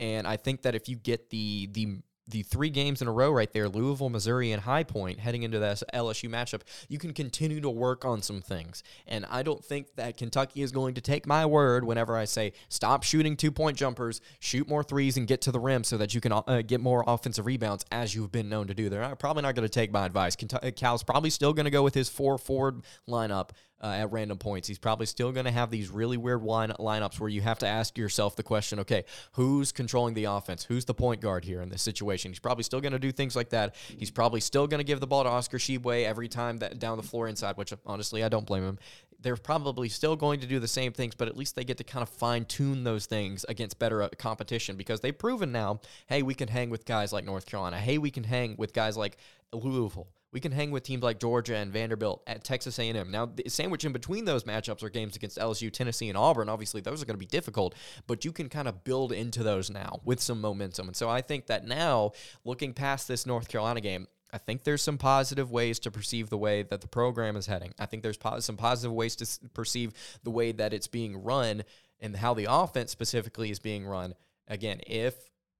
and 0.00 0.26
I 0.26 0.36
think 0.36 0.62
that 0.62 0.74
if 0.74 0.88
you 0.88 0.96
get 0.96 1.30
the 1.30 1.68
the 1.72 1.98
the 2.28 2.42
three 2.42 2.70
games 2.70 3.02
in 3.02 3.08
a 3.08 3.12
row 3.12 3.30
right 3.30 3.52
there 3.52 3.68
Louisville, 3.68 4.08
Missouri, 4.08 4.52
and 4.52 4.62
High 4.62 4.84
Point 4.84 5.20
heading 5.20 5.42
into 5.42 5.58
this 5.58 5.84
LSU 5.92 6.28
matchup, 6.28 6.62
you 6.88 6.98
can 6.98 7.12
continue 7.12 7.60
to 7.60 7.70
work 7.70 8.04
on 8.04 8.22
some 8.22 8.40
things. 8.40 8.82
And 9.06 9.26
I 9.30 9.42
don't 9.42 9.64
think 9.64 9.94
that 9.96 10.16
Kentucky 10.16 10.62
is 10.62 10.72
going 10.72 10.94
to 10.94 11.00
take 11.00 11.26
my 11.26 11.44
word 11.46 11.84
whenever 11.84 12.16
I 12.16 12.24
say 12.24 12.52
stop 12.68 13.02
shooting 13.02 13.36
two 13.36 13.50
point 13.50 13.76
jumpers, 13.76 14.20
shoot 14.40 14.68
more 14.68 14.82
threes, 14.82 15.16
and 15.16 15.26
get 15.26 15.40
to 15.42 15.52
the 15.52 15.60
rim 15.60 15.84
so 15.84 15.96
that 15.98 16.14
you 16.14 16.20
can 16.20 16.32
uh, 16.32 16.62
get 16.66 16.80
more 16.80 17.04
offensive 17.06 17.46
rebounds 17.46 17.84
as 17.90 18.14
you've 18.14 18.32
been 18.32 18.48
known 18.48 18.66
to 18.68 18.74
do. 18.74 18.88
They're 18.88 19.14
probably 19.16 19.42
not 19.42 19.54
going 19.54 19.66
to 19.66 19.72
take 19.72 19.92
my 19.92 20.06
advice. 20.06 20.36
Kentucky, 20.36 20.72
Cal's 20.72 21.02
probably 21.02 21.30
still 21.30 21.52
going 21.52 21.64
to 21.64 21.70
go 21.70 21.82
with 21.82 21.94
his 21.94 22.08
four 22.08 22.38
forward 22.38 22.82
lineup 23.08 23.50
uh, 23.84 23.88
at 23.88 24.10
random 24.10 24.38
points. 24.38 24.66
He's 24.66 24.78
probably 24.78 25.04
still 25.04 25.30
going 25.30 25.44
to 25.44 25.52
have 25.52 25.70
these 25.70 25.90
really 25.90 26.16
weird 26.16 26.42
line, 26.42 26.72
lineups 26.78 27.20
where 27.20 27.28
you 27.28 27.42
have 27.42 27.58
to 27.58 27.66
ask 27.66 27.98
yourself 27.98 28.34
the 28.34 28.42
question 28.42 28.80
okay, 28.80 29.04
who's 29.32 29.72
controlling 29.72 30.14
the 30.14 30.24
offense? 30.24 30.64
Who's 30.64 30.86
the 30.86 30.94
point 30.94 31.20
guard 31.20 31.44
here 31.44 31.60
in 31.60 31.68
this 31.68 31.82
situation? 31.82 32.30
He's 32.30 32.38
probably 32.38 32.64
still 32.64 32.80
going 32.80 32.92
to 32.92 32.98
do 32.98 33.12
things 33.12 33.36
like 33.36 33.50
that. 33.50 33.74
He's 33.98 34.10
probably 34.10 34.40
still 34.40 34.66
going 34.66 34.78
to 34.78 34.84
give 34.84 35.00
the 35.00 35.06
ball 35.06 35.24
to 35.24 35.28
Oscar 35.28 35.58
Tshiebwe 35.58 36.06
every 36.06 36.28
time 36.28 36.58
that 36.58 36.78
down 36.78 36.96
the 36.96 37.02
floor 37.02 37.28
inside, 37.28 37.58
which 37.58 37.74
honestly, 37.84 38.24
I 38.24 38.30
don't 38.30 38.46
blame 38.46 38.64
him. 38.64 38.78
They're 39.20 39.36
probably 39.36 39.90
still 39.90 40.16
going 40.16 40.40
to 40.40 40.46
do 40.46 40.58
the 40.58 40.68
same 40.68 40.92
things, 40.92 41.14
but 41.14 41.28
at 41.28 41.36
least 41.36 41.54
they 41.54 41.64
get 41.64 41.76
to 41.78 41.84
kind 41.84 42.02
of 42.02 42.08
fine 42.08 42.46
tune 42.46 42.84
those 42.84 43.04
things 43.04 43.44
against 43.50 43.78
better 43.78 44.02
uh, 44.02 44.08
competition 44.18 44.76
because 44.76 45.00
they've 45.00 45.16
proven 45.16 45.52
now 45.52 45.80
hey, 46.06 46.22
we 46.22 46.34
can 46.34 46.48
hang 46.48 46.70
with 46.70 46.86
guys 46.86 47.12
like 47.12 47.24
North 47.24 47.44
Carolina. 47.44 47.78
Hey, 47.78 47.98
we 47.98 48.10
can 48.10 48.24
hang 48.24 48.56
with 48.56 48.72
guys 48.72 48.96
like 48.96 49.18
Louisville 49.52 50.08
We 50.34 50.40
can 50.40 50.50
hang 50.50 50.72
with 50.72 50.82
teams 50.82 51.04
like 51.04 51.20
Georgia 51.20 51.54
and 51.54 51.72
Vanderbilt 51.72 52.24
at 52.26 52.42
Texas 52.42 52.80
A&M. 52.80 53.08
Now, 53.12 53.26
the 53.26 53.48
sandwich 53.48 53.84
in 53.84 53.92
between 53.92 54.24
those 54.24 54.42
matchups 54.42 54.82
are 54.82 54.90
games 54.90 55.14
against 55.14 55.38
LSU, 55.38 55.72
Tennessee, 55.72 56.08
and 56.08 56.18
Auburn. 56.18 56.48
Obviously, 56.48 56.80
those 56.80 57.00
are 57.00 57.06
going 57.06 57.14
to 57.14 57.18
be 57.18 57.24
difficult, 57.24 57.76
but 58.08 58.24
you 58.24 58.32
can 58.32 58.48
kind 58.48 58.66
of 58.66 58.82
build 58.82 59.12
into 59.12 59.44
those 59.44 59.70
now 59.70 60.00
with 60.04 60.20
some 60.20 60.40
momentum. 60.40 60.88
And 60.88 60.96
so 60.96 61.08
I 61.08 61.20
think 61.20 61.46
that 61.46 61.64
now, 61.64 62.10
looking 62.44 62.74
past 62.74 63.06
this 63.06 63.26
North 63.26 63.46
Carolina 63.46 63.80
game, 63.80 64.08
I 64.32 64.38
think 64.38 64.64
there's 64.64 64.82
some 64.82 64.98
positive 64.98 65.52
ways 65.52 65.78
to 65.78 65.92
perceive 65.92 66.30
the 66.30 66.36
way 66.36 66.64
that 66.64 66.80
the 66.80 66.88
program 66.88 67.36
is 67.36 67.46
heading. 67.46 67.72
I 67.78 67.86
think 67.86 68.02
there's 68.02 68.16
po- 68.16 68.40
some 68.40 68.56
positive 68.56 68.92
ways 68.92 69.14
to 69.16 69.22
s- 69.22 69.38
perceive 69.54 69.92
the 70.24 70.32
way 70.32 70.50
that 70.50 70.72
it's 70.72 70.88
being 70.88 71.22
run 71.22 71.62
and 72.00 72.16
how 72.16 72.34
the 72.34 72.48
offense 72.50 72.90
specifically 72.90 73.52
is 73.52 73.60
being 73.60 73.86
run. 73.86 74.14
Again, 74.48 74.80
if 74.88 75.14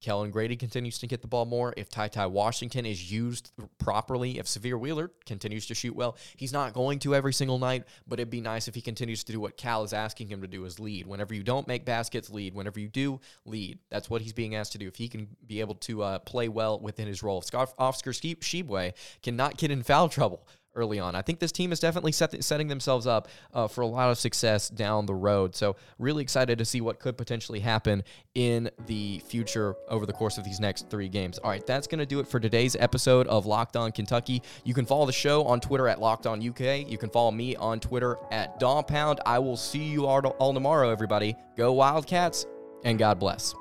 Kellan 0.05 0.31
Grady 0.31 0.55
continues 0.55 0.99
to 0.99 1.07
get 1.07 1.23
the 1.23 1.29
ball 1.29 1.47
more, 1.47 1.73
if 1.79 1.89
Ty 1.89 2.09
Ty 2.09 2.27
Washington 2.27 2.85
is 2.85 3.11
used 3.11 3.53
properly, 3.79 4.39
if 4.39 4.45
Sahvir 4.45 4.79
Wheeler 4.79 5.11
continues 5.25 5.67
to 5.67 5.75
shoot 5.75 5.97
well, 5.97 6.19
he's 6.37 6.53
not 6.53 6.75
going 6.75 6.99
to 7.01 7.15
every 7.15 7.33
single 7.33 7.59
night, 7.59 7.85
but 8.07 8.21
it'd 8.21 8.29
be 8.29 8.43
nice 8.43 8.69
if 8.69 8.75
he 8.75 8.83
continues 8.83 9.25
to 9.25 9.33
do 9.33 9.41
what 9.41 9.57
Cal 9.57 9.83
is 9.83 9.95
asking 9.95 10.29
him 10.29 10.43
to 10.43 10.47
do 10.47 10.63
is 10.67 10.79
lead. 10.79 11.07
Whenever 11.07 11.33
you 11.33 11.43
don't 11.43 11.67
make 11.67 11.87
baskets, 11.87 12.29
lead. 12.29 12.55
Whenever 12.55 12.81
you 12.81 12.89
do, 12.89 13.19
lead. 13.47 13.79
That's 13.89 14.11
what 14.11 14.21
he's 14.21 14.35
being 14.35 14.55
asked 14.55 14.73
to 14.73 14.79
do. 14.79 14.89
If 14.89 14.97
he 14.97 15.09
can 15.09 15.27
be 15.47 15.61
able 15.61 15.77
to 15.77 16.03
uh, 16.03 16.19
play 16.19 16.49
well 16.49 16.79
within 16.79 17.09
his 17.09 17.23
role, 17.23 17.39
if 17.41 17.55
Oscar 17.79 18.11
Tshiebwe 18.11 18.93
cannot 19.23 19.57
get 19.57 19.71
in 19.71 19.83
foul 19.83 20.11
trouble 20.11 20.47
early 20.75 20.99
on. 20.99 21.15
I 21.15 21.23
think 21.23 21.39
this 21.39 21.53
team 21.53 21.73
is 21.73 21.81
definitely 21.81 22.13
set, 22.13 22.43
setting 22.43 22.69
themselves 22.69 23.07
up 23.07 23.29
uh, 23.53 23.69
for 23.69 23.83
a 23.83 23.87
lot 23.87 24.11
of 24.11 24.19
success 24.19 24.69
down 24.69 25.07
the 25.07 25.15
road. 25.15 25.55
So, 25.55 25.77
really 25.99 26.23
excited 26.23 26.59
to 26.59 26.65
see 26.65 26.81
what 26.81 26.99
could 26.99 27.17
potentially 27.17 27.61
happen 27.61 28.03
in 28.35 28.71
the 28.87 29.21
future 29.27 29.77
over 29.89 30.07
the 30.07 30.13
course 30.13 30.39
of 30.39 30.45
these 30.45 30.61
next 30.61 30.91
three 30.91 31.09
games. 31.09 31.39
All 31.39 31.51
right, 31.51 31.65
that's 31.67 31.87
going 31.87 32.01
to 32.01 32.07
do 32.07 32.21
it 32.21 32.27
for 32.27 32.41
today's 32.41 32.77
episode 32.77 33.27
of 33.29 33.47
Locked 33.47 33.77
On 33.77 33.93
Kentucky. 33.93 34.43
You 34.65 34.75
can 34.75 34.87
follow 34.87 35.07
the 35.07 35.13
show 35.13 35.45
on 35.45 35.61
Twitter 35.61 35.89
at 35.89 36.01
Locked 36.01 36.27
On 36.27 36.47
UK. 36.47 36.89
You 36.89 36.99
can 36.99 37.11
follow 37.11 37.31
me 37.31 37.57
on 37.57 37.81
Twitter 37.81 38.17
at 38.31 38.59
Dawn 38.59 38.85
Pound. 38.85 39.21
I 39.25 39.39
will 39.39 39.57
see 39.57 39.85
you 39.85 40.07
all, 40.07 40.25
all 40.27 40.55
tomorrow, 40.55 40.91
everybody. 40.91 41.37
Go 41.57 41.73
Wildcats, 41.73 42.47
and 42.85 42.99
God 42.99 43.19
bless. 43.19 43.55